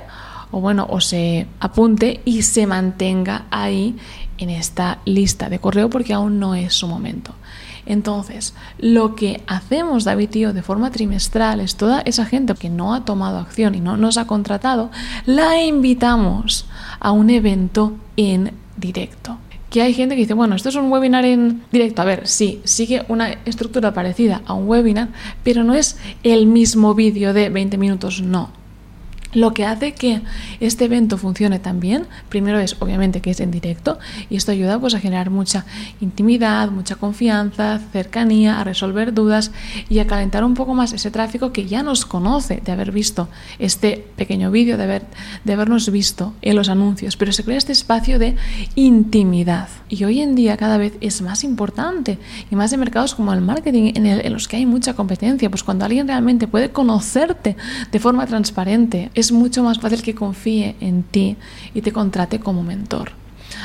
o 0.50 0.60
bueno, 0.60 0.86
o 0.90 1.00
se 1.00 1.46
apunte 1.60 2.20
y 2.24 2.42
se 2.42 2.66
mantenga 2.66 3.46
ahí 3.50 3.96
en 4.40 4.50
esta 4.50 4.98
lista 5.04 5.48
de 5.48 5.60
correo 5.60 5.88
porque 5.88 6.12
aún 6.12 6.40
no 6.40 6.56
es 6.56 6.74
su 6.74 6.88
momento. 6.88 7.34
Entonces, 7.86 8.54
lo 8.78 9.14
que 9.14 9.42
hacemos 9.46 10.04
David 10.04 10.34
y 10.34 10.40
yo 10.40 10.52
de 10.52 10.62
forma 10.62 10.90
trimestral 10.90 11.60
es 11.60 11.76
toda 11.76 12.00
esa 12.00 12.24
gente 12.24 12.54
que 12.54 12.70
no 12.70 12.94
ha 12.94 13.04
tomado 13.04 13.38
acción 13.38 13.74
y 13.74 13.80
no 13.80 13.96
nos 13.96 14.18
ha 14.18 14.26
contratado, 14.26 14.90
la 15.26 15.62
invitamos 15.62 16.66
a 16.98 17.12
un 17.12 17.30
evento 17.30 17.94
en 18.16 18.52
directo 18.76 19.38
que 19.70 19.82
hay 19.82 19.94
gente 19.94 20.16
que 20.16 20.22
dice, 20.22 20.34
bueno, 20.34 20.56
esto 20.56 20.68
es 20.68 20.74
un 20.74 20.90
webinar 20.90 21.24
en 21.24 21.62
directo. 21.70 22.02
A 22.02 22.04
ver, 22.04 22.26
sí, 22.26 22.60
sigue 22.64 23.04
una 23.06 23.30
estructura 23.44 23.94
parecida 23.94 24.42
a 24.44 24.52
un 24.52 24.68
webinar, 24.68 25.10
pero 25.44 25.62
no 25.62 25.74
es 25.74 25.96
el 26.24 26.46
mismo 26.46 26.94
vídeo 26.94 27.32
de 27.32 27.50
20 27.50 27.78
minutos, 27.78 28.20
no. 28.20 28.50
Lo 29.32 29.54
que 29.54 29.64
hace 29.64 29.92
que 29.92 30.22
este 30.58 30.86
evento 30.86 31.16
funcione 31.16 31.60
tan 31.60 31.78
bien, 31.78 32.06
primero 32.28 32.58
es 32.58 32.76
obviamente 32.80 33.20
que 33.20 33.30
es 33.30 33.38
en 33.38 33.52
directo 33.52 33.98
y 34.28 34.36
esto 34.36 34.50
ayuda 34.50 34.78
pues 34.80 34.94
a 34.94 35.00
generar 35.00 35.30
mucha 35.30 35.64
intimidad, 36.00 36.70
mucha 36.70 36.96
confianza, 36.96 37.80
cercanía, 37.92 38.60
a 38.60 38.64
resolver 38.64 39.14
dudas 39.14 39.52
y 39.88 40.00
a 40.00 40.06
calentar 40.06 40.42
un 40.42 40.54
poco 40.54 40.74
más 40.74 40.92
ese 40.92 41.12
tráfico 41.12 41.52
que 41.52 41.66
ya 41.66 41.84
nos 41.84 42.06
conoce 42.06 42.60
de 42.64 42.72
haber 42.72 42.90
visto 42.90 43.28
este 43.60 44.04
pequeño 44.16 44.50
vídeo, 44.50 44.76
de, 44.76 44.84
haber, 44.84 45.02
de 45.44 45.52
habernos 45.52 45.90
visto 45.90 46.34
en 46.42 46.56
los 46.56 46.68
anuncios, 46.68 47.16
pero 47.16 47.32
se 47.32 47.44
crea 47.44 47.58
este 47.58 47.72
espacio 47.72 48.18
de 48.18 48.34
intimidad. 48.74 49.68
Y 49.88 50.02
hoy 50.04 50.20
en 50.20 50.34
día 50.34 50.56
cada 50.56 50.76
vez 50.76 50.94
es 51.00 51.22
más 51.22 51.44
importante 51.44 52.18
y 52.50 52.56
más 52.56 52.72
en 52.72 52.80
mercados 52.80 53.14
como 53.14 53.32
el 53.32 53.40
marketing 53.40 53.92
en, 53.94 54.06
en 54.06 54.32
los 54.32 54.48
que 54.48 54.56
hay 54.56 54.66
mucha 54.66 54.94
competencia, 54.94 55.50
pues 55.50 55.62
cuando 55.62 55.84
alguien 55.84 56.08
realmente 56.08 56.48
puede 56.48 56.70
conocerte 56.70 57.56
de 57.92 57.98
forma 58.00 58.26
transparente, 58.26 59.10
es 59.20 59.32
mucho 59.32 59.62
más 59.62 59.78
fácil 59.78 60.02
que 60.02 60.14
confíe 60.14 60.76
en 60.80 61.02
ti 61.02 61.36
y 61.74 61.82
te 61.82 61.92
contrate 61.92 62.40
como 62.40 62.62
mentor. 62.62 63.12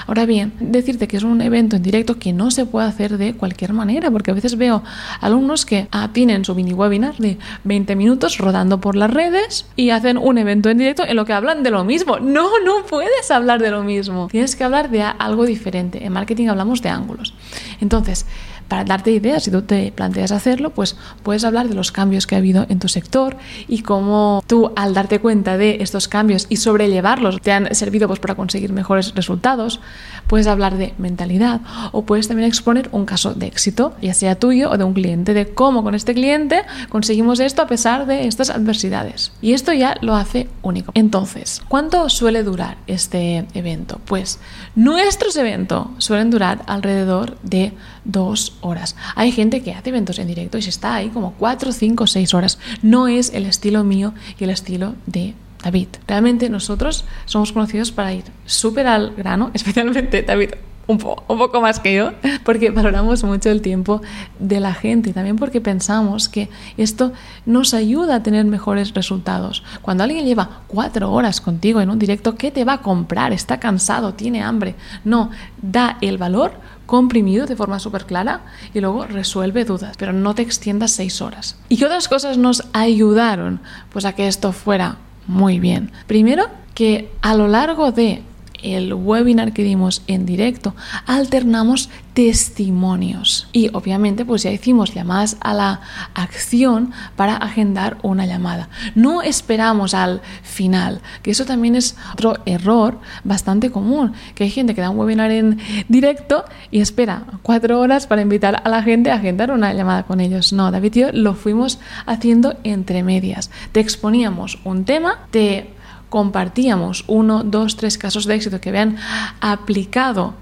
Ahora 0.07 0.25
bien, 0.25 0.53
decirte 0.59 1.07
que 1.07 1.17
es 1.17 1.23
un 1.23 1.41
evento 1.41 1.75
en 1.75 1.83
directo 1.83 2.17
que 2.17 2.33
no 2.33 2.51
se 2.51 2.65
puede 2.65 2.87
hacer 2.87 3.17
de 3.17 3.33
cualquier 3.33 3.73
manera, 3.73 4.11
porque 4.11 4.31
a 4.31 4.33
veces 4.33 4.57
veo 4.57 4.83
alumnos 5.21 5.65
que 5.65 5.87
ah, 5.91 6.09
tienen 6.11 6.45
su 6.45 6.55
mini 6.55 6.73
webinar 6.73 7.15
de 7.17 7.37
20 7.63 7.95
minutos 7.95 8.37
rodando 8.37 8.79
por 8.79 8.95
las 8.95 9.11
redes 9.11 9.65
y 9.75 9.89
hacen 9.91 10.17
un 10.17 10.37
evento 10.37 10.69
en 10.69 10.77
directo 10.77 11.03
en 11.05 11.15
lo 11.15 11.25
que 11.25 11.33
hablan 11.33 11.63
de 11.63 11.71
lo 11.71 11.83
mismo. 11.83 12.19
No, 12.19 12.59
no 12.63 12.85
puedes 12.87 13.31
hablar 13.31 13.61
de 13.61 13.71
lo 13.71 13.83
mismo. 13.83 14.27
Tienes 14.29 14.55
que 14.55 14.63
hablar 14.63 14.89
de 14.89 15.03
algo 15.03 15.45
diferente. 15.45 16.03
En 16.05 16.13
marketing 16.13 16.47
hablamos 16.47 16.81
de 16.81 16.89
ángulos. 16.89 17.33
Entonces, 17.81 18.25
para 18.67 18.83
darte 18.83 19.11
ideas, 19.11 19.43
si 19.43 19.51
tú 19.51 19.61
te 19.61 19.91
planteas 19.91 20.31
hacerlo, 20.31 20.71
pues 20.71 20.95
puedes 21.23 21.43
hablar 21.43 21.69
de 21.69 21.75
los 21.75 21.91
cambios 21.91 22.27
que 22.27 22.35
ha 22.35 22.39
habido 22.39 22.65
en 22.69 22.79
tu 22.79 22.87
sector 22.87 23.37
y 23.67 23.81
cómo 23.81 24.43
tú 24.47 24.71
al 24.75 24.93
darte 24.93 25.19
cuenta 25.19 25.57
de 25.57 25.77
estos 25.81 26.07
cambios 26.07 26.47
y 26.49 26.57
sobrellevarlos 26.57 27.41
te 27.41 27.51
han 27.51 27.73
servido 27.75 28.07
pues 28.07 28.19
para 28.19 28.35
conseguir 28.35 28.73
mejores 28.73 29.13
resultados. 29.15 29.79
Puedes 30.27 30.47
hablar 30.47 30.77
de 30.77 30.93
mentalidad 30.97 31.61
o 31.91 32.03
puedes 32.03 32.27
también 32.27 32.47
exponer 32.47 32.89
un 32.91 33.05
caso 33.05 33.33
de 33.33 33.45
éxito, 33.45 33.93
ya 34.01 34.13
sea 34.13 34.35
tuyo 34.35 34.71
o 34.71 34.77
de 34.77 34.83
un 34.83 34.93
cliente, 34.93 35.33
de 35.33 35.53
cómo 35.53 35.83
con 35.83 35.93
este 35.93 36.13
cliente 36.13 36.63
conseguimos 36.89 37.39
esto 37.39 37.61
a 37.61 37.67
pesar 37.67 38.07
de 38.07 38.27
estas 38.27 38.49
adversidades. 38.49 39.31
Y 39.41 39.53
esto 39.53 39.73
ya 39.73 39.97
lo 40.01 40.15
hace 40.15 40.49
único. 40.63 40.91
Entonces, 40.95 41.61
¿cuánto 41.67 42.09
suele 42.09 42.43
durar 42.43 42.77
este 42.87 43.45
evento? 43.53 44.01
Pues 44.05 44.39
nuestros 44.75 45.35
eventos 45.37 45.87
suelen 45.99 46.31
durar 46.31 46.63
alrededor 46.67 47.37
de 47.43 47.73
dos 48.05 48.57
horas. 48.61 48.95
Hay 49.15 49.31
gente 49.31 49.61
que 49.61 49.73
hace 49.73 49.89
eventos 49.89 50.19
en 50.19 50.27
directo 50.27 50.57
y 50.57 50.61
se 50.61 50.69
está 50.69 50.95
ahí 50.95 51.09
como 51.09 51.33
cuatro, 51.33 51.71
cinco, 51.71 52.07
seis 52.07 52.33
horas. 52.33 52.59
No 52.81 53.07
es 53.07 53.33
el 53.33 53.45
estilo 53.45 53.83
mío 53.83 54.13
y 54.39 54.43
el 54.43 54.51
estilo 54.51 54.95
de 55.05 55.33
David. 55.63 55.87
Realmente 56.07 56.49
nosotros 56.49 57.05
somos 57.25 57.51
conocidos 57.51 57.91
para 57.91 58.13
ir 58.13 58.23
súper 58.45 58.87
al 58.87 59.15
grano, 59.15 59.51
especialmente 59.53 60.21
David. 60.21 60.51
Un, 60.87 61.03
un, 61.27 61.37
poco 61.37 61.61
más 61.61 61.79
que 61.79 61.95
yo, 61.95 62.11
porque 62.43 62.69
valoramos 62.69 63.23
mucho 63.23 63.49
el 63.49 63.61
tiempo 63.61 64.01
de 64.39 64.59
la 64.59 64.73
gente 64.73 65.13
también 65.13 65.35
porque 65.35 65.61
pensamos 65.61 66.29
que 66.29 66.49
esto 66.77 67.11
nos 67.45 67.73
ayuda 67.73 68.15
a 68.15 68.23
tener 68.23 68.45
mejores 68.45 68.93
resultados. 68.93 69.63
Cuando 69.81 70.03
alguien 70.03 70.25
lleva 70.25 70.61
cuatro 70.67 71.11
horas 71.11 71.41
contigo 71.41 71.81
en 71.81 71.89
un 71.89 71.99
directo, 71.99 72.35
¿qué 72.35 72.51
te 72.51 72.65
va 72.65 72.73
a 72.73 72.81
comprar? 72.81 73.33
Está 73.33 73.59
cansado, 73.59 74.13
tiene 74.13 74.43
hambre. 74.43 74.75
No, 75.03 75.31
da 75.61 75.97
el 76.01 76.17
valor 76.17 76.53
comprimido 76.85 77.45
de 77.45 77.55
forma 77.55 77.79
súper 77.79 78.05
clara 78.05 78.41
y 78.73 78.79
luego 78.79 79.05
resuelve 79.05 79.65
dudas, 79.65 79.95
pero 79.97 80.13
no 80.13 80.35
te 80.35 80.41
extiendas 80.41 80.91
seis 80.91 81.21
horas. 81.21 81.57
¿Y 81.69 81.77
qué 81.77 81.85
otras 81.85 82.07
cosas 82.07 82.37
nos 82.37 82.63
ayudaron 82.73 83.59
pues 83.91 84.05
a 84.05 84.13
que 84.13 84.27
esto 84.27 84.51
fuera 84.51 84.97
muy 85.27 85.59
bien? 85.59 85.91
Primero, 86.07 86.45
que 86.73 87.11
a 87.21 87.35
lo 87.35 87.47
largo 87.47 87.91
de 87.91 88.21
el 88.63 88.93
webinar 88.93 89.53
que 89.53 89.63
dimos 89.63 90.01
en 90.07 90.25
directo, 90.25 90.75
alternamos 91.05 91.89
testimonios. 92.15 93.47
Y 93.51 93.69
obviamente 93.73 94.25
pues 94.25 94.43
ya 94.43 94.51
hicimos 94.51 94.93
llamadas 94.93 95.37
a 95.41 95.53
la 95.53 95.81
acción 96.13 96.93
para 97.15 97.35
agendar 97.35 97.97
una 98.03 98.25
llamada. 98.25 98.69
No 98.95 99.21
esperamos 99.21 99.93
al 99.93 100.21
final, 100.41 101.01
que 101.21 101.31
eso 101.31 101.45
también 101.45 101.75
es 101.75 101.97
otro 102.13 102.37
error 102.45 102.99
bastante 103.23 103.69
común, 103.69 104.13
que 104.33 104.45
hay 104.45 104.49
gente 104.49 104.73
que 104.73 104.81
da 104.81 104.89
un 104.89 104.97
webinar 104.97 105.29
en 105.31 105.59
directo 105.89 106.45
y 106.71 106.79
espera 106.79 107.23
cuatro 107.41 107.79
horas 107.81 108.07
para 108.07 108.21
invitar 108.21 108.61
a 108.63 108.69
la 108.69 108.81
gente 108.81 109.11
a 109.11 109.15
agendar 109.15 109.51
una 109.51 109.73
llamada 109.73 110.03
con 110.03 110.21
ellos. 110.21 110.53
No, 110.53 110.71
David 110.71 110.95
y 110.95 110.99
yo 111.01 111.11
lo 111.11 111.33
fuimos 111.33 111.79
haciendo 112.05 112.55
entre 112.63 113.03
medias. 113.03 113.51
Te 113.73 113.81
exponíamos 113.81 114.57
un 114.63 114.85
tema, 114.85 115.19
te 115.31 115.74
compartíamos 116.15 117.03
uno, 117.07 117.43
dos, 117.43 117.75
tres 117.75 117.97
casos 117.97 118.23
de 118.23 118.35
éxito 118.35 118.61
que 118.61 118.69
habían 118.69 118.95
aplicado 119.41 120.33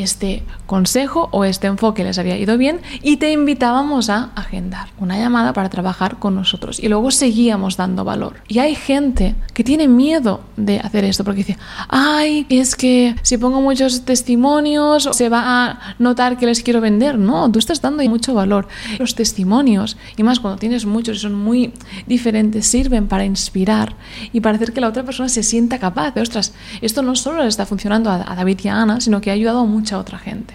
este 0.00 0.42
consejo 0.66 1.28
o 1.32 1.44
este 1.44 1.66
enfoque 1.66 2.04
les 2.04 2.18
había 2.18 2.36
ido 2.36 2.58
bien 2.58 2.80
y 3.02 3.16
te 3.16 3.32
invitábamos 3.32 4.10
a 4.10 4.30
agendar 4.34 4.88
una 4.98 5.18
llamada 5.18 5.52
para 5.52 5.70
trabajar 5.70 6.18
con 6.18 6.34
nosotros 6.34 6.80
y 6.80 6.88
luego 6.88 7.10
seguíamos 7.10 7.76
dando 7.76 8.04
valor. 8.04 8.42
Y 8.48 8.58
hay 8.58 8.74
gente 8.74 9.34
que 9.54 9.64
tiene 9.64 9.88
miedo 9.88 10.40
de 10.56 10.80
hacer 10.80 11.04
esto 11.04 11.24
porque 11.24 11.38
dice, 11.38 11.58
ay, 11.88 12.46
es 12.48 12.74
que 12.74 13.14
si 13.22 13.38
pongo 13.38 13.60
muchos 13.60 14.04
testimonios 14.04 15.08
se 15.12 15.28
va 15.28 15.42
a 15.44 15.94
notar 15.98 16.36
que 16.36 16.46
les 16.46 16.62
quiero 16.62 16.80
vender. 16.80 17.18
No, 17.18 17.50
tú 17.50 17.58
estás 17.58 17.80
dando 17.80 18.02
mucho 18.08 18.34
valor. 18.34 18.68
Los 18.98 19.14
testimonios, 19.14 19.96
y 20.16 20.22
más 20.22 20.40
cuando 20.40 20.58
tienes 20.58 20.86
muchos 20.86 21.16
y 21.16 21.20
son 21.20 21.34
muy 21.34 21.72
diferentes, 22.06 22.66
sirven 22.66 23.08
para 23.08 23.24
inspirar 23.24 23.94
y 24.32 24.40
para 24.40 24.56
hacer 24.56 24.72
que 24.72 24.80
la 24.80 24.88
otra 24.88 25.04
persona 25.04 25.28
se 25.28 25.42
sienta 25.42 25.78
capaz 25.78 26.12
de, 26.12 26.20
ostras, 26.20 26.52
esto 26.80 27.02
no 27.02 27.14
solo 27.16 27.42
le 27.42 27.48
está 27.48 27.66
funcionando 27.66 28.10
a, 28.10 28.18
David 28.18 28.60
y 28.64 28.68
a 28.68 28.80
Ana, 28.80 29.00
sino 29.00 29.20
que 29.20 29.30
ha 29.30 29.34
ayudado 29.34 29.60
a 29.60 29.62
mucha 29.90 29.98
otra 29.98 30.18
gente. 30.18 30.54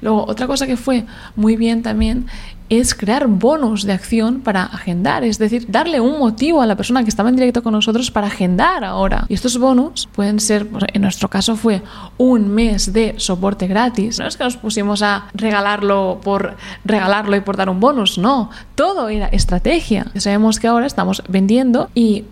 Luego, 0.00 0.24
otra 0.26 0.48
cosa 0.48 0.66
que 0.66 0.76
fue 0.76 1.04
muy 1.36 1.54
bien 1.54 1.82
también 1.82 2.26
es 2.68 2.92
crear 2.92 3.28
bonos 3.28 3.84
de 3.84 3.92
acción 3.92 4.40
para 4.40 4.64
agendar, 4.64 5.22
es 5.22 5.38
decir, 5.38 5.66
darle 5.68 6.00
un 6.00 6.18
motivo 6.18 6.60
a 6.60 6.66
la 6.66 6.74
persona 6.74 7.04
que 7.04 7.10
estaba 7.10 7.28
en 7.28 7.36
directo 7.36 7.62
con 7.62 7.72
nosotros 7.72 8.10
para 8.10 8.26
agendar 8.26 8.82
ahora. 8.82 9.26
Y 9.28 9.34
estos 9.34 9.58
bonos 9.58 10.08
pueden 10.12 10.40
ser, 10.40 10.66
pues, 10.66 10.84
en 10.92 11.02
nuestro 11.02 11.28
caso 11.28 11.54
fue 11.54 11.82
un 12.18 12.48
mes 12.48 12.92
de 12.92 13.14
soporte 13.18 13.68
gratis. 13.68 14.18
No 14.18 14.26
es 14.26 14.36
que 14.36 14.42
nos 14.42 14.56
pusimos 14.56 15.02
a 15.02 15.28
regalarlo 15.34 16.20
por 16.24 16.56
regalarlo 16.84 17.36
y 17.36 17.40
por 17.40 17.56
dar 17.56 17.68
un 17.68 17.78
bonus, 17.78 18.18
no, 18.18 18.50
todo 18.74 19.08
era 19.08 19.28
estrategia. 19.28 20.06
Sabemos 20.16 20.58
que 20.58 20.66
ahora 20.66 20.86
estamos 20.86 21.22
vendiendo 21.28 21.90
y 21.94 22.24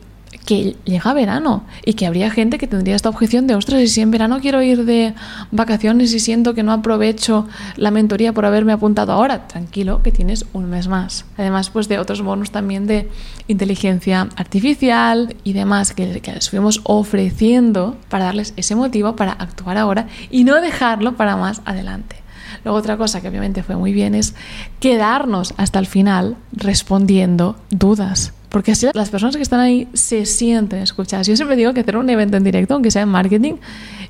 que 0.45 0.77
llega 0.85 1.13
verano 1.13 1.65
y 1.85 1.95
que 1.95 2.07
habría 2.07 2.31
gente 2.31 2.59
que 2.59 2.67
tendría 2.67 2.97
esta 2.97 3.09
objeción 3.09 3.47
de, 3.47 3.55
ostras, 3.55 3.83
y 3.83 3.89
si 3.89 4.01
en 4.01 4.11
verano 4.11 4.41
quiero 4.41 4.63
ir 4.63 4.85
de 4.85 5.15
vacaciones 5.51 6.13
y 6.13 6.21
siento 6.21 6.55
que 6.55 6.63
no 6.63 6.73
aprovecho 6.73 7.49
la 7.77 7.91
mentoría 7.91 8.33
por 8.33 8.47
haberme 8.47 8.73
apuntado 8.73 9.13
ahora, 9.13 9.47
tranquilo, 9.49 10.03
que 10.03 10.13
tienes 10.13 10.47
un 10.53 10.71
mes 10.71 10.89
más. 10.89 11.25
Además, 11.37 11.71
pues 11.71 11.89
de 11.89 11.99
otros 11.99 12.23
bonos 12.23 12.51
también 12.51 12.87
de 12.87 13.09
inteligencia 13.49 14.29
artificial 14.37 15.37
y 15.45 15.53
demás 15.53 15.93
que, 15.93 16.21
que 16.21 16.33
les 16.33 16.51
fuimos 16.51 16.81
ofreciendo 16.85 17.97
para 18.09 18.27
darles 18.27 18.55
ese 18.57 18.75
motivo 18.75 19.17
para 19.17 19.33
actuar 19.33 19.79
ahora 19.79 20.07
y 20.31 20.45
no 20.45 20.61
dejarlo 20.61 21.17
para 21.17 21.37
más 21.37 21.63
adelante. 21.65 22.17
Luego 22.65 22.79
otra 22.79 22.97
cosa 22.97 23.21
que 23.21 23.29
obviamente 23.29 23.63
fue 23.63 23.77
muy 23.77 23.93
bien 23.93 24.15
es 24.15 24.35
quedarnos 24.81 25.55
hasta 25.57 25.79
el 25.79 25.87
final 25.87 26.37
respondiendo 26.53 27.57
dudas 27.71 28.33
porque 28.51 28.73
así 28.73 28.87
las 28.93 29.11
personas 29.11 29.37
que 29.37 29.43
están 29.43 29.61
ahí 29.61 29.89
se 29.95 30.27
sienten 30.27 30.81
escuchadas. 30.81 31.27
Yo 31.27 31.37
siempre 31.37 31.57
digo 31.57 31.73
que 31.73 31.81
hacer 31.81 31.97
un 31.97 32.11
evento 32.11 32.37
en 32.37 32.45
directo, 32.45 32.75
aunque 32.75 32.91
sea 32.91 33.03
en 33.03 33.09
marketing, 33.09 33.55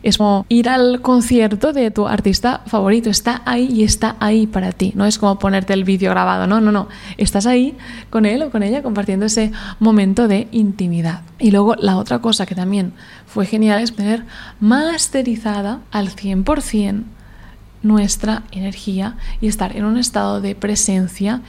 es 0.02 0.16
como 0.16 0.46
ir 0.48 0.70
al 0.70 1.02
concierto 1.02 1.74
de 1.74 1.90
tu 1.90 2.08
artista 2.08 2.62
favorito. 2.66 3.10
Está 3.10 3.42
ahí 3.44 3.68
y 3.70 3.84
está 3.84 4.16
ahí 4.18 4.46
para 4.46 4.72
ti. 4.72 4.92
No 4.96 5.04
es 5.04 5.18
como 5.18 5.38
ponerte 5.38 5.74
el 5.74 5.84
vídeo 5.84 6.10
grabado, 6.10 6.46
no, 6.46 6.58
no, 6.60 6.72
no. 6.72 6.88
Estás 7.18 7.44
ahí 7.46 7.76
con 8.08 8.24
él 8.24 8.42
o 8.42 8.50
con 8.50 8.62
ella 8.62 8.82
compartiendo 8.82 9.26
ese 9.26 9.52
momento 9.78 10.26
de 10.26 10.48
intimidad. 10.52 11.20
Y 11.38 11.50
luego 11.50 11.74
la 11.74 11.98
otra 11.98 12.20
cosa 12.20 12.46
que 12.46 12.54
también 12.54 12.94
fue 13.26 13.44
genial 13.44 13.82
es 13.82 13.94
tener 13.94 14.24
masterizada 14.58 15.80
al 15.90 16.08
100% 16.08 17.04
nuestra 17.82 18.42
energía 18.52 19.16
y 19.40 19.48
estar 19.48 19.76
en 19.76 19.84
un 19.84 19.96
estado 19.96 20.40
de 20.40 20.54
presencia 20.54 21.40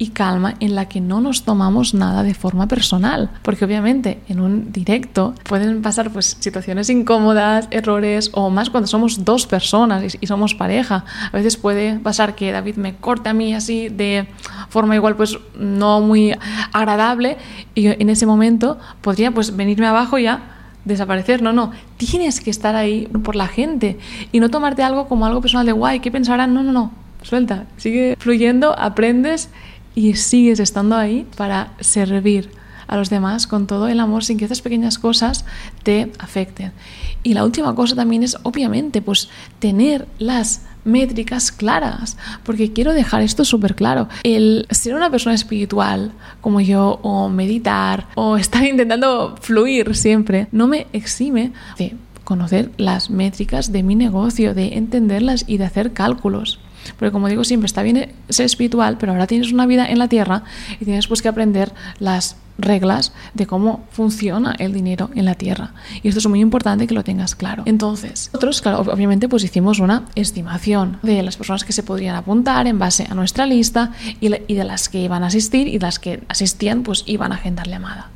y 0.00 0.08
calma 0.08 0.54
en 0.60 0.74
la 0.74 0.88
que 0.88 1.02
no 1.02 1.20
nos 1.20 1.44
tomamos 1.44 1.92
nada 1.92 2.22
de 2.22 2.32
forma 2.32 2.66
personal, 2.66 3.30
porque 3.42 3.66
obviamente 3.66 4.18
en 4.28 4.40
un 4.40 4.72
directo 4.72 5.34
pueden 5.44 5.82
pasar 5.82 6.10
pues 6.10 6.38
situaciones 6.40 6.88
incómodas, 6.88 7.68
errores 7.70 8.30
o 8.32 8.48
más 8.48 8.70
cuando 8.70 8.86
somos 8.86 9.26
dos 9.26 9.46
personas 9.46 10.16
y, 10.18 10.26
somos 10.26 10.54
pareja. 10.54 11.04
A 11.30 11.36
veces 11.36 11.58
puede 11.58 11.98
pasar 11.98 12.34
que 12.34 12.50
David 12.50 12.76
me 12.76 12.96
corte 12.96 13.28
a 13.28 13.34
mí 13.34 13.52
así 13.52 13.90
de 13.90 14.26
forma 14.70 14.94
igual 14.94 15.16
pues 15.16 15.38
no 15.58 16.00
muy 16.00 16.34
agradable 16.72 17.36
y 17.74 17.88
en 17.88 18.08
ese 18.08 18.24
momento 18.24 18.78
podría 19.02 19.32
pues 19.32 19.54
venirme 19.54 19.86
abajo 19.86 20.16
ya 20.16 20.56
desaparecer, 20.86 21.42
no, 21.42 21.52
no, 21.52 21.72
tienes 21.98 22.40
que 22.40 22.48
estar 22.48 22.74
ahí 22.74 23.06
por 23.22 23.36
la 23.36 23.48
gente 23.48 23.98
y 24.32 24.40
no 24.40 24.48
tomarte 24.48 24.82
algo 24.82 25.08
como 25.08 25.26
algo 25.26 25.42
personal 25.42 25.66
de 25.66 25.72
guay, 25.72 26.00
¿qué 26.00 26.10
pensarán? 26.10 26.54
No, 26.54 26.62
no, 26.62 26.72
no, 26.72 26.90
suelta, 27.20 27.66
sigue 27.76 28.16
fluyendo, 28.18 28.78
aprendes 28.78 29.50
y 29.94 30.14
sigues 30.14 30.60
estando 30.60 30.96
ahí 30.96 31.26
para 31.36 31.72
servir 31.80 32.50
a 32.86 32.96
los 32.96 33.08
demás 33.08 33.46
con 33.46 33.66
todo 33.68 33.86
el 33.88 34.00
amor 34.00 34.24
sin 34.24 34.36
que 34.36 34.44
estas 34.44 34.62
pequeñas 34.62 34.98
cosas 34.98 35.44
te 35.84 36.10
afecten. 36.18 36.72
Y 37.22 37.34
la 37.34 37.44
última 37.44 37.74
cosa 37.74 37.94
también 37.94 38.22
es, 38.22 38.36
obviamente, 38.42 39.00
pues 39.00 39.28
tener 39.60 40.08
las 40.18 40.62
métricas 40.84 41.52
claras, 41.52 42.16
porque 42.42 42.72
quiero 42.72 42.92
dejar 42.92 43.22
esto 43.22 43.44
súper 43.44 43.76
claro. 43.76 44.08
El 44.24 44.66
ser 44.70 44.94
una 44.94 45.10
persona 45.10 45.34
espiritual 45.34 46.12
como 46.40 46.60
yo, 46.60 46.98
o 47.02 47.28
meditar, 47.28 48.08
o 48.16 48.36
estar 48.36 48.64
intentando 48.66 49.36
fluir 49.40 49.94
siempre, 49.94 50.48
no 50.50 50.66
me 50.66 50.86
exime 50.92 51.52
de 51.78 51.94
conocer 52.24 52.70
las 52.76 53.10
métricas 53.10 53.72
de 53.72 53.82
mi 53.82 53.94
negocio, 53.94 54.54
de 54.54 54.76
entenderlas 54.76 55.44
y 55.46 55.58
de 55.58 55.64
hacer 55.64 55.92
cálculos. 55.92 56.60
Porque 56.98 57.12
como 57.12 57.28
digo 57.28 57.44
siempre, 57.44 57.66
está 57.66 57.82
bien 57.82 58.12
ser 58.28 58.46
espiritual, 58.46 58.98
pero 58.98 59.12
ahora 59.12 59.26
tienes 59.26 59.52
una 59.52 59.66
vida 59.66 59.86
en 59.86 59.98
la 59.98 60.08
tierra 60.08 60.42
y 60.80 60.84
tienes 60.84 61.06
pues 61.08 61.22
que 61.22 61.28
aprender 61.28 61.72
las 61.98 62.36
reglas 62.60 63.12
de 63.34 63.46
cómo 63.46 63.84
funciona 63.90 64.54
el 64.58 64.72
dinero 64.72 65.10
en 65.14 65.24
la 65.24 65.34
tierra. 65.34 65.72
Y 66.02 66.08
esto 66.08 66.18
es 66.18 66.26
muy 66.26 66.40
importante 66.40 66.86
que 66.86 66.94
lo 66.94 67.04
tengas 67.04 67.34
claro. 67.34 67.62
Entonces, 67.66 68.30
nosotros, 68.32 68.60
claro, 68.62 68.80
obviamente, 68.80 69.28
pues 69.28 69.44
hicimos 69.44 69.80
una 69.80 70.04
estimación 70.14 70.98
de 71.02 71.22
las 71.22 71.36
personas 71.36 71.64
que 71.64 71.72
se 71.72 71.82
podrían 71.82 72.16
apuntar 72.16 72.66
en 72.66 72.78
base 72.78 73.06
a 73.08 73.14
nuestra 73.14 73.46
lista 73.46 73.92
y, 74.20 74.28
de 74.28 74.64
las 74.64 74.88
que 74.88 75.00
iban 75.00 75.24
a 75.24 75.28
asistir 75.28 75.68
y 75.68 75.78
las 75.78 75.98
que 75.98 76.22
asistían, 76.28 76.82
pues 76.82 77.04
iban 77.06 77.32
a 77.32 77.36
agendar 77.36 77.68
llamada. 77.68 78.10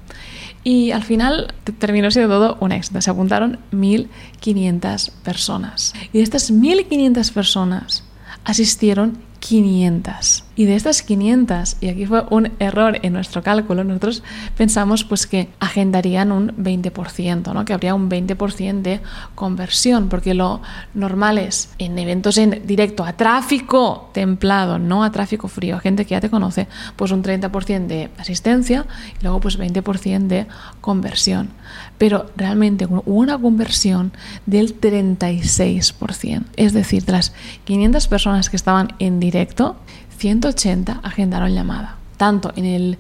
Y 0.63 0.93
al 0.93 1.03
final 1.03 1.53
terminó 1.79 2.11
siendo 2.11 2.35
todo 2.35 2.57
un 2.61 2.73
éxito. 2.73 3.01
Se 3.03 3.11
apuntaron 3.11 3.59
1.500 3.73 5.11
personas. 5.23 5.93
Y 6.13 6.19
de 6.19 6.25
estas 6.25 6.51
1.500 6.51 7.33
personas 7.33 8.03
asistieron 8.45 9.19
500. 9.41 10.45
Y 10.57 10.67
de 10.67 10.77
estas 10.77 11.03
500, 11.03 11.79
y 11.81 11.89
aquí 11.89 12.07
fue 12.07 12.25
un 12.31 12.53
error 12.59 12.99
en 13.03 13.13
nuestro 13.13 13.43
cálculo, 13.43 13.83
nosotros 13.83 14.23
pensamos 14.57 15.05
pues 15.05 15.27
que 15.27 15.49
agendarían 15.59 16.31
un 16.31 16.53
20%, 16.57 17.53
¿no? 17.53 17.65
que 17.65 17.73
habría 17.73 17.95
un 17.95 18.09
20% 18.09 18.83
de 18.83 19.01
conversión, 19.35 20.09
porque 20.09 20.35
lo 20.35 20.61
normal 20.95 21.39
es 21.39 21.71
en 21.79 21.99
eventos 21.99 22.39
en 22.39 22.63
directo 22.67 23.05
a 23.05 23.15
tráfico 23.15 24.11
templado, 24.13 24.79
no 24.79 25.03
a 25.03 25.11
tráfico 25.11 25.49
frío, 25.49 25.79
gente 25.81 26.05
que 26.05 26.11
ya 26.11 26.21
te 26.21 26.31
conoce, 26.31 26.69
pues 26.97 27.11
un 27.11 27.23
30% 27.23 27.87
de 27.87 28.11
asistencia 28.19 28.87
y 29.21 29.23
luego 29.23 29.41
pues 29.41 29.59
20% 29.59 30.27
de 30.27 30.47
conversión. 30.81 31.51
Pero 31.99 32.31
realmente 32.37 32.87
hubo 32.87 33.03
una 33.07 33.39
conversión 33.39 34.13
del 34.47 34.81
36%, 34.81 36.45
es 36.57 36.73
decir, 36.73 37.05
de 37.05 37.13
las 37.13 37.33
500 37.65 38.09
personas 38.09 38.51
que 38.51 38.57
estaban 38.57 38.95
en 38.99 39.21
directo, 39.21 39.77
180 40.17 41.01
agendaron 41.03 41.55
llamada, 41.55 41.97
tanto 42.17 42.53
en 42.57 42.65
el 42.65 42.99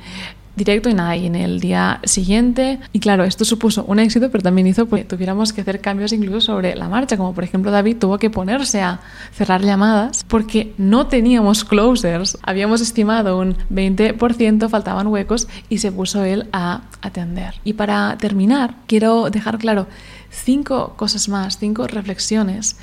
directo 0.57 0.89
y 0.89 0.95
nada, 0.95 1.17
y 1.17 1.27
en 1.27 1.35
el 1.35 1.61
día 1.61 2.01
siguiente. 2.05 2.79
Y 2.93 3.01
claro, 3.01 3.25
esto 3.25 3.45
supuso 3.45 3.85
un 3.85 3.99
éxito, 3.99 4.31
pero 4.31 4.43
también 4.43 4.67
hizo 4.67 4.89
que 4.89 5.05
tuviéramos 5.05 5.53
que 5.53 5.63
hacer 5.63 5.81
cambios 5.81 6.13
incluso 6.13 6.41
sobre 6.41 6.77
la 6.77 6.89
marcha, 6.89 7.17
como 7.17 7.35
por 7.35 7.45
ejemplo 7.45 7.71
David 7.71 7.97
tuvo 7.99 8.19
que 8.19 8.31
ponerse 8.31 8.81
a 8.81 9.01
cerrar 9.33 9.63
llamadas 9.63 10.25
porque 10.29 10.73
no 10.79 11.07
teníamos 11.07 11.65
closers, 11.65 12.39
habíamos 12.43 12.81
estimado 12.81 13.39
un 13.39 13.57
20%, 13.71 14.69
faltaban 14.69 15.07
huecos 15.09 15.49
y 15.69 15.79
se 15.79 15.91
puso 15.91 16.25
él 16.25 16.49
a 16.53 16.83
atender. 17.01 17.55
Y 17.65 17.75
para 17.75 18.17
terminar, 18.19 18.77
quiero 18.87 19.31
dejar 19.31 19.59
claro 19.59 19.87
cinco 20.31 20.95
cosas 20.97 21.29
más, 21.29 21.59
cinco 21.59 21.87
reflexiones 21.87 22.77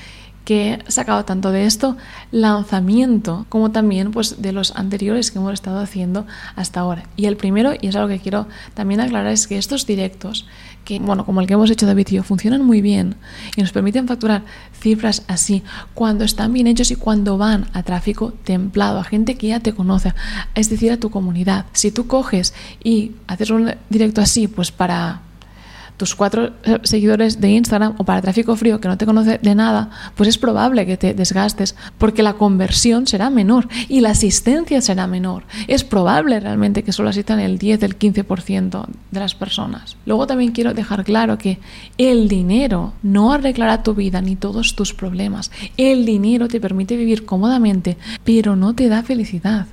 que 0.46 0.80
he 0.86 0.92
sacado 0.92 1.24
tanto 1.26 1.52
de 1.52 1.66
esto 1.66 1.98
lanzamiento 2.32 3.46
como 3.50 3.72
también 3.72 4.12
pues 4.12 4.42
de 4.42 4.52
los 4.52 4.76
anteriores 4.76 5.32
que 5.32 5.40
hemos 5.40 5.54
estado 5.54 5.80
haciendo 5.80 6.26
hasta 6.56 6.80
ahora. 6.80 7.04
Y 7.16 7.26
el 7.26 7.38
primero, 7.38 7.74
y 7.80 7.88
es 7.88 7.96
algo 7.96 8.08
que 8.08 8.20
quiero 8.20 8.48
también 8.74 9.02
aclarar, 9.02 9.32
es 9.32 9.48
que 9.48 9.58
estos 9.58 9.86
directos, 9.86 10.48
que 10.84 11.00
bueno, 11.00 11.26
como 11.26 11.42
el 11.42 11.48
que 11.48 11.54
hemos 11.54 11.70
hecho 11.70 11.86
David 11.86 12.08
y 12.10 12.16
yo, 12.16 12.24
funcionan 12.24 12.66
muy 12.66 12.82
bien 12.82 13.16
y 13.56 13.62
nos 13.62 13.72
permiten 13.72 14.08
facturar 14.08 14.44
cifras 14.80 15.24
así 15.28 15.64
cuando 15.94 16.24
están 16.24 16.54
bien 16.54 16.68
hechos 16.68 16.92
y 16.92 16.96
cuando 16.96 17.38
van 17.38 17.68
a 17.74 17.84
tráfico 17.84 18.34
templado, 18.44 19.00
a 19.00 19.04
gente 19.04 19.36
que 19.36 19.48
ya 19.48 19.60
te 19.60 19.74
conoce, 19.74 20.14
es 20.56 20.70
decir, 20.70 20.92
a 20.92 20.98
tu 20.98 21.12
comunidad. 21.12 21.66
Si 21.74 21.92
tú 21.92 22.08
coges 22.08 22.54
y 22.84 23.12
haces 23.28 23.52
un 23.52 23.76
directo 23.90 24.22
así, 24.22 24.48
pues 24.48 24.72
para 24.72 25.22
tus 26.02 26.16
cuatro 26.16 26.54
eh, 26.64 26.80
seguidores 26.82 27.40
de 27.40 27.52
Instagram 27.52 27.94
o 28.00 28.04
para 28.04 28.24
tráfico 28.24 28.56
frío 28.56 28.82
que 28.82 28.88
no 28.88 28.98
te 28.98 29.06
conoce 29.06 29.38
de 29.38 29.54
nada, 29.54 29.92
pues 30.16 30.30
es 30.30 30.40
probable 30.40 30.88
que 30.88 30.98
te 30.98 31.14
desgastes 31.14 31.76
porque 32.00 32.24
la 32.24 32.34
conversión 32.34 33.06
será 33.06 33.30
menor 33.30 33.68
y 33.88 34.00
la 34.00 34.10
asistencia 34.10 34.82
será 34.82 35.06
menor. 35.06 35.44
Es 35.68 35.84
probable 35.84 36.40
realmente 36.40 36.82
que 36.82 36.92
solo 36.92 37.10
asistan 37.10 37.40
el 37.40 37.60
10, 37.60 37.84
el 37.84 38.00
15% 38.00 38.88
de 39.12 39.20
las 39.20 39.36
personas. 39.36 39.96
Luego 40.08 40.26
también 40.26 40.54
quiero 40.54 40.74
dejar 40.74 41.04
claro 41.04 41.38
que 41.38 41.60
el 42.00 42.28
dinero 42.28 42.94
no 43.04 43.32
arreglará 43.32 43.84
tu 43.84 43.94
vida 43.94 44.22
ni 44.22 44.36
todos 44.36 44.76
tus 44.76 44.96
problemas. 44.96 45.52
El 45.78 46.08
dinero 46.08 46.48
te 46.48 46.60
permite 46.60 46.98
vivir 46.98 47.26
cómodamente, 47.26 47.96
pero 48.24 48.56
no 48.56 48.74
te 48.74 48.90
da 48.90 49.04
felicidad. 49.04 49.68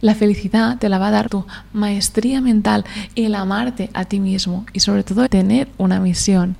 La 0.00 0.14
felicidad 0.14 0.78
te 0.78 0.88
la 0.88 0.98
va 0.98 1.08
a 1.08 1.12
dar 1.12 1.28
tu 1.28 1.44
maestría 1.72 2.40
mental, 2.40 2.84
el 3.16 3.34
amarte 3.34 3.90
a 3.92 4.04
ti 4.06 4.20
mismo 4.20 4.64
y 4.72 4.80
sobre 4.80 5.04
todo 5.04 5.28
tener 5.28 5.68
una 5.76 6.00
misión 6.00 6.56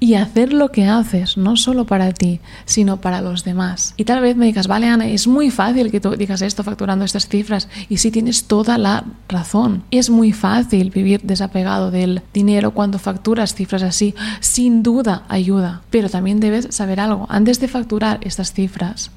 y 0.00 0.14
hacer 0.14 0.52
lo 0.52 0.70
que 0.70 0.86
haces, 0.86 1.36
no 1.36 1.56
solo 1.56 1.84
para 1.84 2.12
ti, 2.12 2.40
sino 2.64 3.00
para 3.00 3.20
los 3.20 3.44
demás. 3.44 3.94
Y 3.96 4.04
tal 4.04 4.20
vez 4.20 4.36
me 4.36 4.46
digas, 4.46 4.66
vale 4.66 4.86
Ana, 4.86 5.08
es 5.08 5.26
muy 5.26 5.50
fácil 5.50 5.90
que 5.90 6.00
tú 6.00 6.10
digas 6.16 6.42
esto 6.42 6.62
facturando 6.62 7.04
estas 7.04 7.28
cifras 7.28 7.68
y 7.88 7.98
sí 7.98 8.10
tienes 8.10 8.44
toda 8.44 8.78
la 8.78 9.04
razón. 9.28 9.82
Es 9.90 10.10
muy 10.10 10.32
fácil 10.32 10.90
vivir 10.90 11.20
desapegado 11.22 11.90
del 11.90 12.22
dinero 12.32 12.72
cuando 12.72 12.98
facturas 12.98 13.54
cifras 13.54 13.82
así, 13.82 14.14
sin 14.40 14.82
duda 14.82 15.24
ayuda, 15.28 15.82
pero 15.90 16.08
también 16.08 16.40
debes 16.40 16.68
saber 16.70 17.00
algo, 17.00 17.26
antes 17.28 17.60
de 17.60 17.68
facturar 17.68 18.20
estas 18.22 18.52
cifras, 18.52 19.10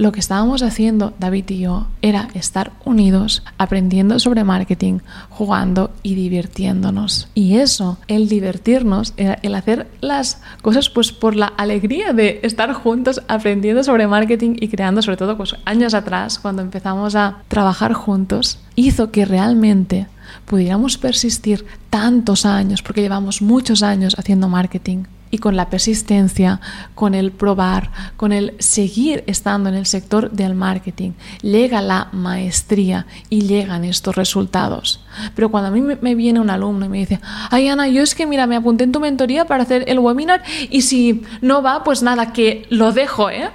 lo 0.00 0.12
que 0.12 0.20
estábamos 0.20 0.62
haciendo, 0.62 1.12
David 1.18 1.50
y 1.50 1.58
yo, 1.58 1.86
era 2.00 2.28
estar 2.32 2.72
unidos, 2.86 3.42
aprendiendo 3.58 4.18
sobre 4.18 4.44
marketing, 4.44 5.00
jugando 5.28 5.90
y 6.02 6.14
divirtiéndonos. 6.14 7.28
Y 7.34 7.56
eso, 7.56 7.98
el 8.08 8.26
divertirnos, 8.26 9.12
el 9.18 9.54
hacer 9.54 9.88
las 10.00 10.40
cosas 10.62 10.88
pues 10.88 11.12
por 11.12 11.36
la 11.36 11.48
alegría 11.48 12.14
de 12.14 12.40
estar 12.44 12.72
juntos 12.72 13.20
aprendiendo 13.28 13.84
sobre 13.84 14.06
marketing 14.06 14.56
y 14.58 14.68
creando, 14.68 15.02
sobre 15.02 15.18
todo 15.18 15.36
pues 15.36 15.54
años 15.66 15.92
atrás, 15.92 16.38
cuando 16.38 16.62
empezamos 16.62 17.14
a 17.14 17.42
trabajar 17.48 17.92
juntos, 17.92 18.58
hizo 18.76 19.10
que 19.10 19.26
realmente 19.26 20.06
pudiéramos 20.46 20.96
persistir 20.96 21.66
tantos 21.90 22.46
años, 22.46 22.80
porque 22.80 23.02
llevamos 23.02 23.42
muchos 23.42 23.82
años 23.82 24.16
haciendo 24.18 24.48
marketing 24.48 25.04
y 25.30 25.38
con 25.38 25.56
la 25.56 25.70
persistencia, 25.70 26.60
con 26.94 27.14
el 27.14 27.30
probar, 27.32 27.90
con 28.16 28.32
el 28.32 28.54
seguir 28.58 29.24
estando 29.26 29.68
en 29.68 29.74
el 29.74 29.86
sector 29.86 30.30
del 30.30 30.54
marketing, 30.54 31.12
llega 31.42 31.80
la 31.80 32.08
maestría 32.12 33.06
y 33.28 33.42
llegan 33.42 33.84
estos 33.84 34.16
resultados. 34.16 35.04
Pero 35.34 35.50
cuando 35.50 35.68
a 35.68 35.70
mí 35.70 35.80
me 35.80 36.14
viene 36.14 36.40
un 36.40 36.50
alumno 36.50 36.86
y 36.86 36.88
me 36.88 36.98
dice, 36.98 37.20
ay 37.50 37.68
Ana, 37.68 37.88
yo 37.88 38.02
es 38.02 38.14
que 38.14 38.26
mira, 38.26 38.46
me 38.46 38.56
apunté 38.56 38.84
en 38.84 38.92
tu 38.92 39.00
mentoría 39.00 39.44
para 39.46 39.62
hacer 39.62 39.84
el 39.86 39.98
webinar 39.98 40.42
y 40.68 40.82
si 40.82 41.22
no 41.40 41.62
va, 41.62 41.84
pues 41.84 42.02
nada, 42.02 42.32
que 42.32 42.66
lo 42.70 42.92
dejo, 42.92 43.30
¿eh? 43.30 43.50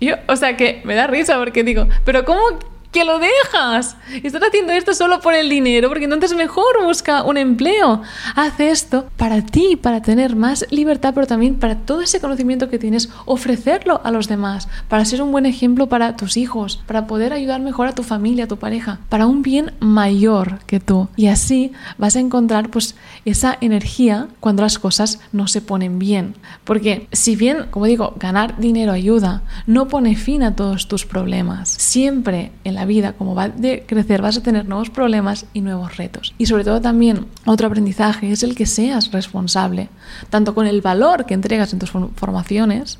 Yo, 0.00 0.14
o 0.28 0.36
sea 0.36 0.56
que 0.56 0.80
me 0.84 0.94
da 0.94 1.06
risa 1.06 1.36
porque 1.38 1.62
digo, 1.62 1.86
pero 2.04 2.24
¿cómo 2.24 2.40
que 2.92 3.04
lo 3.04 3.18
dejas. 3.18 3.96
Estás 4.22 4.42
haciendo 4.42 4.72
esto 4.72 4.94
solo 4.94 5.20
por 5.20 5.34
el 5.34 5.48
dinero, 5.48 5.88
porque 5.88 6.04
entonces 6.04 6.34
mejor 6.34 6.84
busca 6.84 7.22
un 7.22 7.36
empleo. 7.36 8.02
Haz 8.34 8.58
esto 8.58 9.08
para 9.16 9.42
ti, 9.42 9.76
para 9.76 10.02
tener 10.02 10.34
más 10.36 10.66
libertad, 10.70 11.14
pero 11.14 11.26
también 11.26 11.56
para 11.56 11.76
todo 11.76 12.00
ese 12.00 12.20
conocimiento 12.20 12.68
que 12.68 12.78
tienes, 12.78 13.10
ofrecerlo 13.26 14.00
a 14.04 14.10
los 14.10 14.28
demás, 14.28 14.68
para 14.88 15.04
ser 15.04 15.22
un 15.22 15.32
buen 15.32 15.46
ejemplo 15.46 15.88
para 15.88 16.16
tus 16.16 16.36
hijos, 16.36 16.82
para 16.86 17.06
poder 17.06 17.32
ayudar 17.32 17.60
mejor 17.60 17.86
a 17.86 17.94
tu 17.94 18.02
familia, 18.02 18.44
a 18.44 18.48
tu 18.48 18.56
pareja, 18.56 19.00
para 19.08 19.26
un 19.26 19.42
bien 19.42 19.72
mayor 19.78 20.58
que 20.66 20.80
tú. 20.80 21.08
Y 21.16 21.28
así 21.28 21.72
vas 21.98 22.16
a 22.16 22.20
encontrar 22.20 22.70
pues 22.70 22.96
esa 23.24 23.56
energía 23.60 24.28
cuando 24.40 24.62
las 24.62 24.78
cosas 24.78 25.20
no 25.32 25.46
se 25.46 25.60
ponen 25.60 25.98
bien. 25.98 26.34
Porque 26.64 27.06
si 27.12 27.36
bien, 27.36 27.66
como 27.70 27.86
digo, 27.86 28.14
ganar 28.18 28.58
dinero 28.58 28.92
ayuda, 28.92 29.42
no 29.66 29.88
pone 29.88 30.16
fin 30.16 30.42
a 30.42 30.56
todos 30.56 30.88
tus 30.88 31.06
problemas. 31.06 31.68
Siempre 31.68 32.52
en 32.64 32.74
la 32.74 32.79
vida, 32.84 33.12
como 33.12 33.34
va 33.34 33.48
de 33.48 33.84
crecer, 33.86 34.22
vas 34.22 34.36
a 34.36 34.42
tener 34.42 34.66
nuevos 34.66 34.90
problemas 34.90 35.46
y 35.52 35.60
nuevos 35.60 35.96
retos. 35.96 36.34
Y 36.38 36.46
sobre 36.46 36.64
todo 36.64 36.80
también 36.80 37.26
otro 37.46 37.66
aprendizaje 37.66 38.30
es 38.30 38.42
el 38.42 38.54
que 38.54 38.66
seas 38.66 39.10
responsable, 39.12 39.88
tanto 40.30 40.54
con 40.54 40.66
el 40.66 40.80
valor 40.80 41.26
que 41.26 41.34
entregas 41.34 41.72
en 41.72 41.78
tus 41.78 41.90
formaciones, 41.90 42.98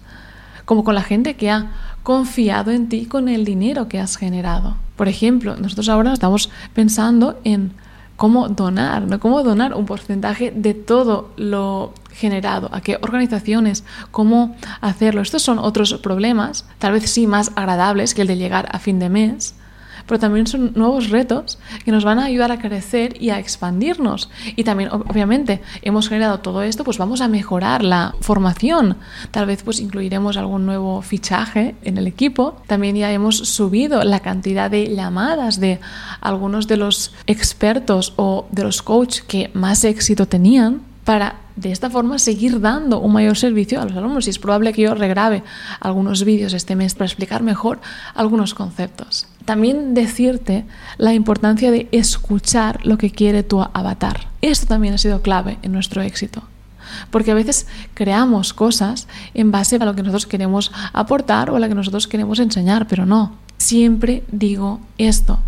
como 0.65 0.85
con 0.85 0.95
la 0.95 1.03
gente 1.03 1.35
que 1.35 1.51
ha 1.51 1.71
confiado 2.03 2.71
en 2.71 2.89
ti 2.89 3.07
con 3.07 3.29
el 3.29 3.45
dinero 3.45 3.89
que 3.89 4.01
has 4.01 4.17
generado. 4.17 4.77
Por 4.97 5.09
ejemplo, 5.09 5.57
nosotros 5.57 5.89
ahora 5.89 6.13
estamos 6.13 6.51
pensando 6.75 7.39
en 7.45 7.73
cómo 8.21 8.51
donar, 8.51 9.07
¿no? 9.07 9.19
Cómo 9.19 9.43
donar 9.43 9.75
un 9.75 9.87
porcentaje 9.87 10.51
de 10.55 10.75
todo 10.75 11.31
lo 11.37 11.95
generado, 12.13 12.69
a 12.71 12.83
qué 12.83 12.99
organizaciones, 13.01 13.83
cómo 14.11 14.55
hacerlo. 14.83 15.23
Estos 15.23 15.43
son 15.43 15.59
otros 15.59 15.95
problemas, 15.95 16.67
tal 16.79 16.93
vez 16.93 17.11
sí 17.11 17.27
más 17.27 17.51
agradables 17.57 18.13
que 18.13 18.21
el 18.21 18.29
de 18.29 18.37
llegar 18.37 18.69
a 18.73 18.79
fin 18.79 18.99
de 18.99 19.09
mes, 19.09 19.55
pero 20.11 20.19
también 20.19 20.49
son 20.49 20.73
nuevos 20.75 21.11
retos 21.11 21.61
que 21.85 21.93
nos 21.93 22.03
van 22.03 22.19
a 22.19 22.25
ayudar 22.25 22.51
a 22.51 22.59
crecer 22.59 23.15
y 23.23 23.31
a 23.31 23.39
expandirnos. 23.39 24.29
Y 24.57 24.65
también, 24.65 24.91
obviamente, 24.91 25.63
hemos 25.83 26.09
generado 26.09 26.41
todo 26.41 26.65
esto, 26.65 26.83
pues 26.83 26.99
vamos 26.99 27.21
a 27.21 27.29
mejorar 27.29 27.85
la 27.85 28.17
formación. 28.21 28.97
Tal 29.31 29.47
vez 29.47 29.63
pues 29.63 29.79
incluiremos 29.79 30.37
algún 30.37 30.67
nuevo 30.67 31.01
fichaje 31.01 31.77
en 31.85 31.97
el 31.97 32.09
equipo. 32.09 32.57
También 32.67 32.97
ya 32.97 33.13
hemos 33.13 33.37
subido 33.37 34.03
la 34.03 34.19
cantidad 34.19 34.69
de 34.69 34.93
llamadas 34.97 35.61
de 35.61 35.79
algunos 36.21 36.67
de 36.67 36.77
los 36.77 37.15
expertos 37.29 38.13
o 38.17 38.49
de 38.51 38.65
los 38.65 38.83
coaches 38.83 39.23
que 39.23 39.53
más 39.55 39.85
éxito 39.85 40.27
tenían 40.27 40.83
para 41.05 41.37
de 41.61 41.73
esta 41.73 41.91
forma 41.91 42.19
seguir 42.19 42.61
dando 42.61 43.01
un 43.01 43.13
mayor 43.13 43.37
servicio 43.37 43.81
a 43.81 43.85
los 43.85 43.97
alumnos 43.97 44.27
y 44.27 44.31
es 44.31 44.39
probable 44.39 44.73
que 44.73 44.83
yo 44.83 44.95
regrabe 44.95 45.43
algunos 45.79 46.25
vídeos 46.25 46.55
este 46.55 46.75
mes 46.75 46.95
para 46.95 47.07
explicar 47.07 47.43
mejor 47.43 47.81
algunos 48.15 48.55
conceptos. 48.55 49.27
También 49.45 49.93
decirte 49.95 50.65
la 50.97 51.13
importancia 51.13 51.71
de 51.71 51.89
escuchar 51.93 52.85
lo 52.87 52.97
que 52.97 53.11
quiere 53.11 53.43
tu 53.43 53.61
avatar. 53.61 54.29
Esto 54.41 54.67
también 54.67 54.95
ha 54.95 54.99
sido 54.99 55.21
clave 55.21 55.59
en 55.63 55.73
nuestro 55.73 56.03
éxito. 56.03 56.43
Porque 57.11 57.31
a 57.31 57.35
veces 57.35 57.67
creamos 57.95 58.53
cosas 58.53 59.07
en 59.35 59.51
base 59.51 59.77
a 59.77 59.85
lo 59.85 59.95
que 59.95 60.03
nosotros 60.03 60.27
queremos 60.27 60.73
aportar 60.93 61.51
o 61.51 61.57
a 61.57 61.61
lo 61.61 61.69
que 61.69 61.75
nosotros 61.75 62.09
queremos 62.09 62.39
enseñar, 62.39 62.89
pero 62.89 63.07
no. 63.07 63.37
Siempre 63.59 64.25
digo 64.33 64.81
esto, 64.97 65.39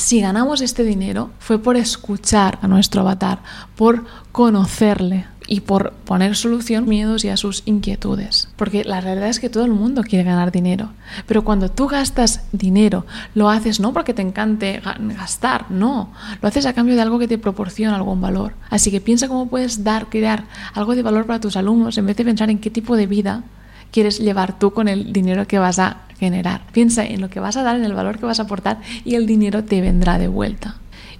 si 0.00 0.22
ganamos 0.22 0.62
este 0.62 0.82
dinero 0.82 1.28
fue 1.40 1.58
por 1.58 1.76
escuchar 1.76 2.58
a 2.62 2.68
nuestro 2.68 3.02
avatar, 3.02 3.42
por 3.76 4.06
conocerle 4.32 5.26
y 5.46 5.60
por 5.60 5.92
poner 5.92 6.36
solución 6.36 6.84
a 6.84 6.86
miedos 6.86 7.22
y 7.24 7.28
a 7.28 7.36
sus 7.36 7.62
inquietudes. 7.66 8.48
Porque 8.56 8.82
la 8.82 9.02
realidad 9.02 9.28
es 9.28 9.40
que 9.40 9.50
todo 9.50 9.66
el 9.66 9.72
mundo 9.72 10.02
quiere 10.02 10.24
ganar 10.24 10.52
dinero. 10.52 10.88
Pero 11.26 11.44
cuando 11.44 11.70
tú 11.70 11.86
gastas 11.86 12.44
dinero, 12.50 13.04
lo 13.34 13.50
haces 13.50 13.78
no 13.78 13.92
porque 13.92 14.14
te 14.14 14.22
encante 14.22 14.80
gastar, 15.18 15.70
no. 15.70 16.12
Lo 16.40 16.48
haces 16.48 16.64
a 16.64 16.72
cambio 16.72 16.94
de 16.94 17.02
algo 17.02 17.18
que 17.18 17.28
te 17.28 17.36
proporciona 17.36 17.96
algún 17.96 18.22
valor. 18.22 18.54
Así 18.70 18.90
que 18.90 19.02
piensa 19.02 19.28
cómo 19.28 19.50
puedes 19.50 19.84
dar, 19.84 20.08
crear 20.08 20.44
algo 20.72 20.94
de 20.94 21.02
valor 21.02 21.26
para 21.26 21.40
tus 21.40 21.58
alumnos 21.58 21.98
en 21.98 22.06
vez 22.06 22.16
de 22.16 22.24
pensar 22.24 22.48
en 22.48 22.58
qué 22.58 22.70
tipo 22.70 22.96
de 22.96 23.06
vida 23.06 23.44
quieres 23.90 24.18
llevar 24.18 24.58
tú 24.58 24.72
con 24.72 24.88
el 24.88 25.12
dinero 25.12 25.46
que 25.46 25.58
vas 25.58 25.78
a 25.78 25.98
generar. 26.20 26.66
Piensa 26.72 27.04
en 27.04 27.22
lo 27.22 27.30
que 27.30 27.40
vas 27.40 27.56
a 27.56 27.62
dar, 27.62 27.76
en 27.76 27.84
el 27.84 27.94
valor 27.94 28.18
que 28.18 28.26
vas 28.26 28.38
a 28.38 28.44
aportar 28.44 28.78
y 29.04 29.14
el 29.14 29.26
dinero 29.26 29.64
te 29.64 29.80
vendrá 29.80 30.18
de 30.18 30.28
vuelta. 30.28 30.76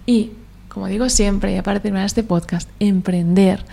Y, 0.06 0.32
como 0.68 0.86
digo 0.86 1.08
siempre, 1.08 1.54
ya 1.54 1.62
para 1.62 1.80
terminar 1.80 2.06
este 2.06 2.22
podcast, 2.22 2.68
emprender 2.78 3.64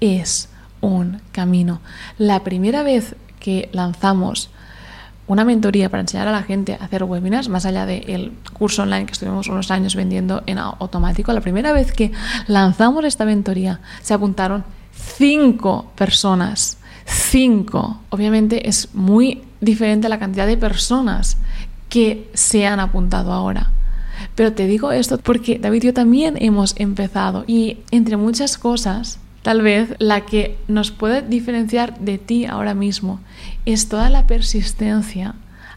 es 0.00 0.50
un 0.82 1.22
camino. 1.32 1.80
La 2.18 2.44
primera 2.44 2.82
vez 2.82 3.16
que 3.40 3.70
lanzamos 3.72 4.50
una 5.26 5.44
mentoría 5.44 5.88
para 5.88 6.02
enseñar 6.02 6.28
a 6.28 6.32
la 6.32 6.42
gente 6.42 6.76
a 6.78 6.84
hacer 6.84 7.02
webinars, 7.04 7.48
más 7.48 7.64
allá 7.64 7.86
del 7.86 8.32
curso 8.52 8.82
online 8.82 9.06
que 9.06 9.12
estuvimos 9.12 9.48
unos 9.48 9.70
años 9.70 9.96
vendiendo 9.96 10.42
en 10.44 10.58
automático, 10.58 11.32
la 11.32 11.40
primera 11.40 11.72
vez 11.72 11.92
que 11.92 12.12
lanzamos 12.46 13.06
esta 13.06 13.24
mentoría 13.24 13.80
se 14.02 14.12
apuntaron 14.12 14.64
cinco 14.92 15.90
personas 15.96 16.76
Cinco. 17.06 18.00
Obviamente 18.10 18.68
es 18.68 18.94
muy 18.94 19.42
diferente 19.60 20.08
la 20.08 20.18
cantidad 20.18 20.46
de 20.46 20.56
personas 20.56 21.36
que 21.88 22.28
se 22.34 22.66
han 22.66 22.80
apuntado 22.80 23.32
ahora. 23.32 23.70
Pero 24.34 24.52
te 24.52 24.66
digo 24.66 24.92
esto 24.92 25.18
porque 25.18 25.58
David 25.58 25.82
y 25.82 25.86
yo 25.86 25.94
también 25.94 26.36
hemos 26.40 26.74
empezado 26.78 27.44
y 27.46 27.78
entre 27.90 28.16
muchas 28.16 28.58
cosas, 28.58 29.18
tal 29.42 29.62
vez 29.62 29.94
la 29.98 30.22
que 30.22 30.56
nos 30.68 30.90
puede 30.90 31.22
diferenciar 31.22 31.98
de 31.98 32.18
ti 32.18 32.46
ahora 32.46 32.74
mismo 32.74 33.20
es 33.66 33.88
toda 33.88 34.10
la 34.10 34.26
persistencia 34.26 35.34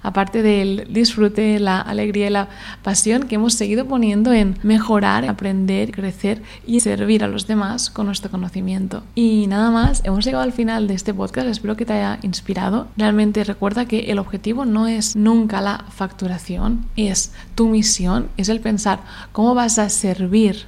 aparte 0.07 0.41
del 0.41 0.87
disfrute, 0.89 1.59
la 1.59 1.81
alegría 1.81 2.27
y 2.27 2.29
la 2.29 2.47
pasión 2.81 3.23
que 3.23 3.35
hemos 3.35 3.55
seguido 3.55 3.85
poniendo 3.85 4.31
en 4.31 4.57
mejorar, 4.63 5.25
aprender, 5.25 5.91
crecer 5.91 6.41
y 6.65 6.79
servir 6.79 7.25
a 7.25 7.27
los 7.27 7.45
demás 7.45 7.89
con 7.89 8.05
nuestro 8.05 8.31
conocimiento. 8.31 9.03
Y 9.15 9.47
nada 9.47 9.69
más, 9.69 10.01
hemos 10.05 10.23
llegado 10.23 10.45
al 10.45 10.53
final 10.53 10.87
de 10.87 10.93
este 10.93 11.13
podcast, 11.13 11.49
espero 11.49 11.75
que 11.75 11.85
te 11.85 11.91
haya 11.91 12.19
inspirado. 12.21 12.87
Realmente 12.95 13.43
recuerda 13.43 13.85
que 13.85 14.11
el 14.11 14.19
objetivo 14.19 14.63
no 14.63 14.87
es 14.87 15.17
nunca 15.17 15.59
la 15.59 15.83
facturación, 15.89 16.85
es 16.95 17.33
tu 17.55 17.67
misión, 17.67 18.29
es 18.37 18.47
el 18.47 18.61
pensar 18.61 19.01
cómo 19.33 19.55
vas 19.55 19.77
a 19.77 19.89
servir 19.89 20.67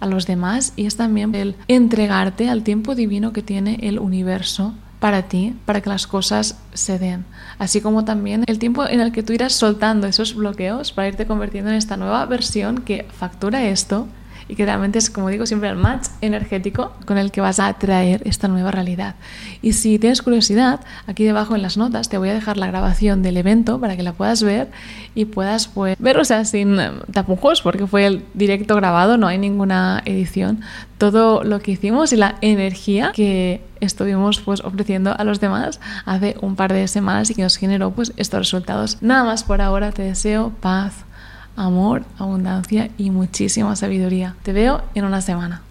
a 0.00 0.06
los 0.06 0.26
demás 0.26 0.72
y 0.74 0.86
es 0.86 0.96
también 0.96 1.32
el 1.36 1.54
entregarte 1.68 2.48
al 2.48 2.64
tiempo 2.64 2.96
divino 2.96 3.32
que 3.32 3.42
tiene 3.42 3.78
el 3.82 4.00
universo 4.00 4.74
para 5.00 5.22
ti, 5.22 5.56
para 5.64 5.80
que 5.80 5.88
las 5.88 6.06
cosas 6.06 6.58
se 6.74 6.98
den. 6.98 7.24
Así 7.58 7.80
como 7.80 8.04
también 8.04 8.44
el 8.46 8.58
tiempo 8.58 8.86
en 8.86 9.00
el 9.00 9.12
que 9.12 9.22
tú 9.22 9.32
irás 9.32 9.54
soltando 9.54 10.06
esos 10.06 10.34
bloqueos 10.34 10.92
para 10.92 11.08
irte 11.08 11.26
convirtiendo 11.26 11.70
en 11.70 11.76
esta 11.76 11.96
nueva 11.96 12.24
versión 12.26 12.82
que 12.82 13.06
factura 13.10 13.64
esto 13.64 14.06
y 14.50 14.56
que 14.56 14.64
realmente 14.64 14.98
es, 14.98 15.10
como 15.10 15.28
digo 15.28 15.46
siempre, 15.46 15.68
el 15.68 15.76
match 15.76 16.08
energético 16.20 16.92
con 17.06 17.18
el 17.18 17.30
que 17.30 17.40
vas 17.40 17.60
a 17.60 17.68
atraer 17.68 18.22
esta 18.24 18.48
nueva 18.48 18.72
realidad. 18.72 19.14
Y 19.62 19.74
si 19.74 19.98
tienes 20.00 20.22
curiosidad, 20.22 20.80
aquí 21.06 21.24
debajo 21.24 21.54
en 21.54 21.62
las 21.62 21.76
notas 21.76 22.08
te 22.08 22.18
voy 22.18 22.30
a 22.30 22.34
dejar 22.34 22.56
la 22.56 22.66
grabación 22.66 23.22
del 23.22 23.36
evento 23.36 23.80
para 23.80 23.96
que 23.96 24.02
la 24.02 24.12
puedas 24.12 24.42
ver 24.42 24.70
y 25.14 25.26
puedas 25.26 25.68
pues, 25.68 25.96
ver, 26.00 26.18
o 26.18 26.24
sea, 26.24 26.44
sin 26.44 26.80
eh, 26.80 26.90
tapujos, 27.12 27.62
porque 27.62 27.86
fue 27.86 28.06
el 28.06 28.24
directo 28.34 28.74
grabado, 28.74 29.16
no 29.16 29.28
hay 29.28 29.38
ninguna 29.38 30.02
edición. 30.04 30.62
Todo 30.98 31.44
lo 31.44 31.60
que 31.60 31.70
hicimos 31.72 32.12
y 32.12 32.16
la 32.16 32.36
energía 32.40 33.12
que 33.14 33.62
estuvimos 33.80 34.40
pues 34.40 34.60
ofreciendo 34.60 35.14
a 35.16 35.24
los 35.24 35.40
demás 35.40 35.80
hace 36.04 36.36
un 36.42 36.56
par 36.56 36.72
de 36.72 36.86
semanas 36.88 37.30
y 37.30 37.34
que 37.34 37.42
nos 37.42 37.56
generó 37.56 37.92
pues 37.92 38.12
estos 38.16 38.40
resultados. 38.40 38.98
Nada 39.00 39.24
más 39.24 39.44
por 39.44 39.62
ahora, 39.62 39.92
te 39.92 40.02
deseo 40.02 40.52
paz, 40.60 41.04
amor, 41.56 42.04
abundancia 42.18 42.90
y 42.98 43.10
muchísima 43.10 43.76
sabiduría. 43.76 44.34
Te 44.42 44.52
veo 44.52 44.82
en 44.94 45.04
una 45.04 45.20
semana. 45.20 45.62